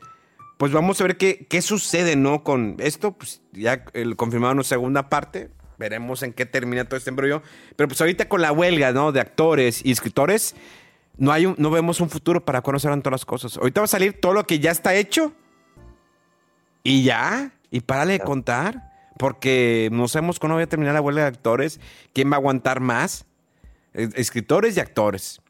[0.57, 2.43] Pues vamos a ver qué, qué sucede, ¿no?
[2.43, 5.49] Con esto, pues ya el confirmado una segunda parte.
[5.77, 7.41] Veremos en qué termina todo este embrollo.
[7.75, 9.11] Pero pues ahorita con la huelga, ¿no?
[9.11, 10.55] De actores y escritores,
[11.17, 13.57] no, hay un- no vemos un futuro para cuando se hagan todas las cosas.
[13.57, 15.33] Ahorita va a salir todo lo que ya está hecho.
[16.83, 17.51] Y ya.
[17.71, 18.91] Y párale de contar.
[19.17, 21.79] Porque no sabemos cuándo va a terminar la huelga de actores.
[22.13, 23.25] ¿Quién va a aguantar más?
[23.93, 25.41] Escritores y actores.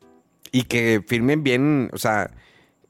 [0.52, 2.30] Y que firmen bien, o sea,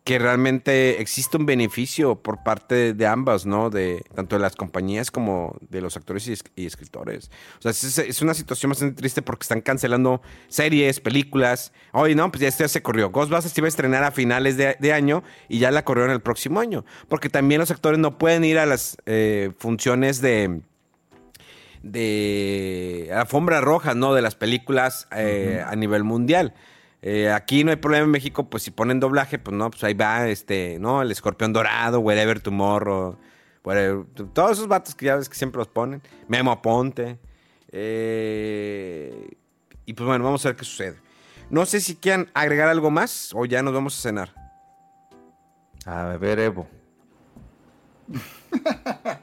[0.04, 3.70] que realmente existe un beneficio por parte de ambas, ¿no?
[3.70, 7.32] De tanto de las compañías como de los actores y, es- y escritores.
[7.60, 11.72] O sea, es, es una situación bastante triste porque están cancelando series, películas.
[11.94, 13.12] Oye, no, pues ya esto ya se corrió.
[13.12, 16.22] Ghostbusters se iba a estrenar a finales de, de año y ya la corrieron el
[16.22, 16.84] próximo año.
[17.08, 20.62] Porque también los actores no pueden ir a las eh, funciones de
[21.82, 24.14] de alfombra roja, ¿no?
[24.14, 26.54] De las películas eh, a nivel mundial.
[27.06, 29.94] Eh, aquí no hay problema en México, pues si ponen doblaje, pues no, pues ahí
[29.94, 31.02] va, este, ¿no?
[31.02, 33.18] El escorpión dorado, Wherever Tomorrow,
[33.62, 36.02] whatever, todos esos vatos que ya ves que siempre los ponen.
[36.30, 37.20] Memo Aponte.
[37.74, 39.36] eh,
[39.86, 40.96] y pues bueno, vamos a ver qué sucede.
[41.50, 44.34] No sé si quieran agregar algo más o ya nos vamos a cenar.
[45.86, 46.70] A ver, Evo.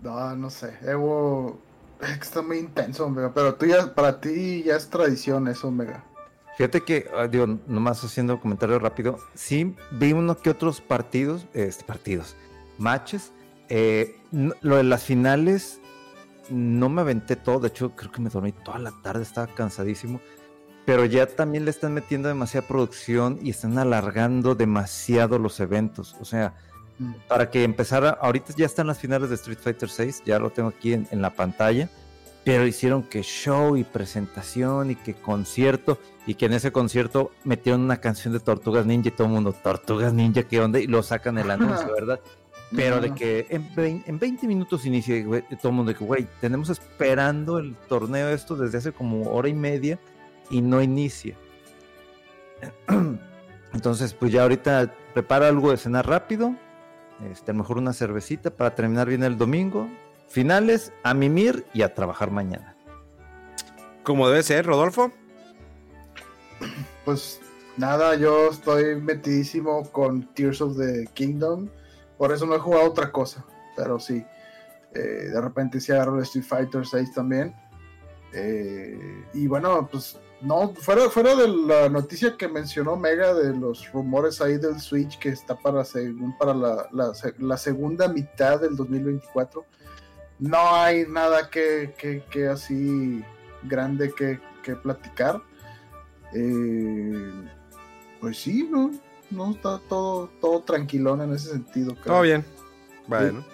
[0.00, 0.76] No, no sé.
[0.82, 1.60] Evo
[2.00, 3.32] es que está muy intenso, Omega.
[3.34, 6.04] Pero tú ya, para ti ya es tradición eso, Omega.
[6.56, 11.84] Fíjate que, ah, digo, nomás haciendo comentario rápido, sí vi uno que otros partidos, este,
[11.84, 12.36] partidos,
[12.78, 13.32] matches.
[13.68, 14.16] eh,
[14.60, 15.80] lo de las finales
[16.50, 20.20] no me aventé todo, de hecho creo que me dormí toda la tarde, estaba cansadísimo.
[20.84, 26.16] Pero ya también le están metiendo demasiada producción y están alargando demasiado los eventos.
[26.20, 26.54] O sea,
[26.98, 27.12] Mm.
[27.28, 30.68] para que empezara, ahorita ya están las finales de Street Fighter 6, ya lo tengo
[30.68, 31.88] aquí en, en la pantalla,
[32.44, 37.82] pero hicieron que show y presentación y que concierto, y que en ese concierto metieron
[37.82, 40.80] una canción de Tortugas Ninja y todo el mundo, Tortugas Ninja, ¿qué onda?
[40.80, 42.20] Y lo sacan el anuncio, ¿verdad?
[42.74, 45.22] Pero de que en, en 20 minutos inicia,
[45.60, 49.48] todo el mundo de que, güey, tenemos esperando el torneo esto desde hace como hora
[49.48, 49.98] y media
[50.50, 51.36] y no inicia.
[53.72, 56.54] Entonces, pues ya ahorita prepara algo de cenar rápido,
[57.30, 59.88] este, a lo mejor una cervecita para terminar bien el domingo.
[60.32, 62.74] Finales, a mimir y a trabajar mañana.
[64.02, 65.12] Como debe ser, Rodolfo.
[67.04, 67.40] Pues
[67.76, 71.68] nada, yo estoy metidísimo con Tears of the Kingdom.
[72.18, 73.44] Por eso no he jugado otra cosa.
[73.76, 74.24] Pero sí.
[74.94, 74.98] eh,
[75.32, 77.54] de repente sí agarro el Street Fighter 6 también.
[78.32, 83.90] Eh, y bueno, pues no, fuera, fuera de la noticia que mencionó Mega de los
[83.92, 88.60] rumores ahí del Switch que está para, según para la, la se- la segunda mitad
[88.60, 89.64] del 2024,
[90.42, 93.22] no hay nada que, que, que así
[93.62, 95.40] grande que, que platicar.
[96.34, 97.30] Eh,
[98.20, 98.90] pues sí, no,
[99.30, 101.94] no está todo, todo tranquilón en ese sentido.
[101.94, 102.04] creo.
[102.06, 102.44] Todo bien.
[103.06, 103.44] Bueno.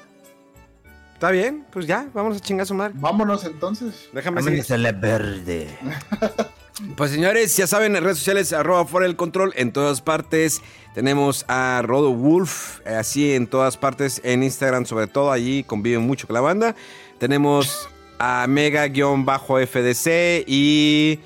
[1.12, 2.94] Está bien, pues ya, vamos a chingar a su madre.
[2.97, 4.09] Vámonos entonces.
[4.12, 4.65] Déjame seguir.
[4.73, 5.69] a la verde.
[6.96, 10.62] Pues señores, ya saben, en redes sociales, arroba fuera del control, en todas partes.
[10.94, 16.02] Tenemos a Rodo Wolf, eh, así en todas partes, en Instagram sobre todo, allí conviven
[16.02, 16.74] mucho con la banda.
[17.18, 17.88] Tenemos
[18.18, 21.20] a mega-fdc y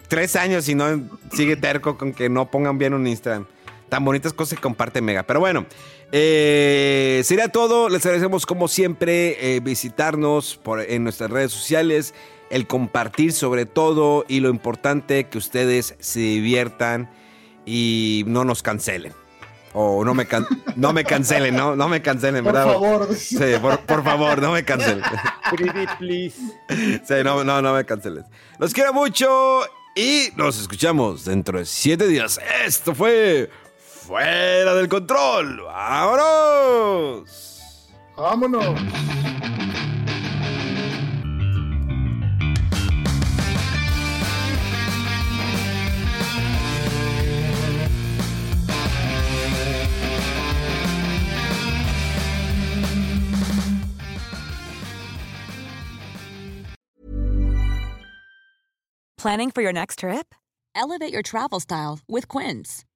[0.08, 1.02] tres años y no
[1.32, 3.46] sigue terco con que no pongan bien un Instagram.
[3.94, 5.22] Tan bonitas cosas que comparte Mega.
[5.22, 5.66] Pero bueno,
[6.10, 7.88] eh, sería todo.
[7.88, 12.12] Les agradecemos como siempre eh, visitarnos por, en nuestras redes sociales,
[12.50, 17.08] el compartir sobre todo y lo importante que ustedes se diviertan
[17.64, 19.12] y no nos cancelen.
[19.74, 22.72] O no me, can- no me cancelen, no, no me cancelen, Por ¿verdad?
[22.72, 23.14] favor.
[23.14, 25.04] Sí, por, por favor, no me cancelen.
[25.54, 26.36] Pretty please.
[27.06, 28.24] Sí, no, no, no me canceles.
[28.58, 29.60] Los quiero mucho
[29.94, 32.40] y nos escuchamos dentro de siete días.
[32.66, 33.48] Esto fue
[34.06, 35.62] Fuera del Control.
[35.64, 37.24] ¡Vámonos!
[38.14, 38.78] Vámonos.
[59.16, 60.34] Planning for your next trip?
[60.74, 62.84] Elevate your travel style with Quince.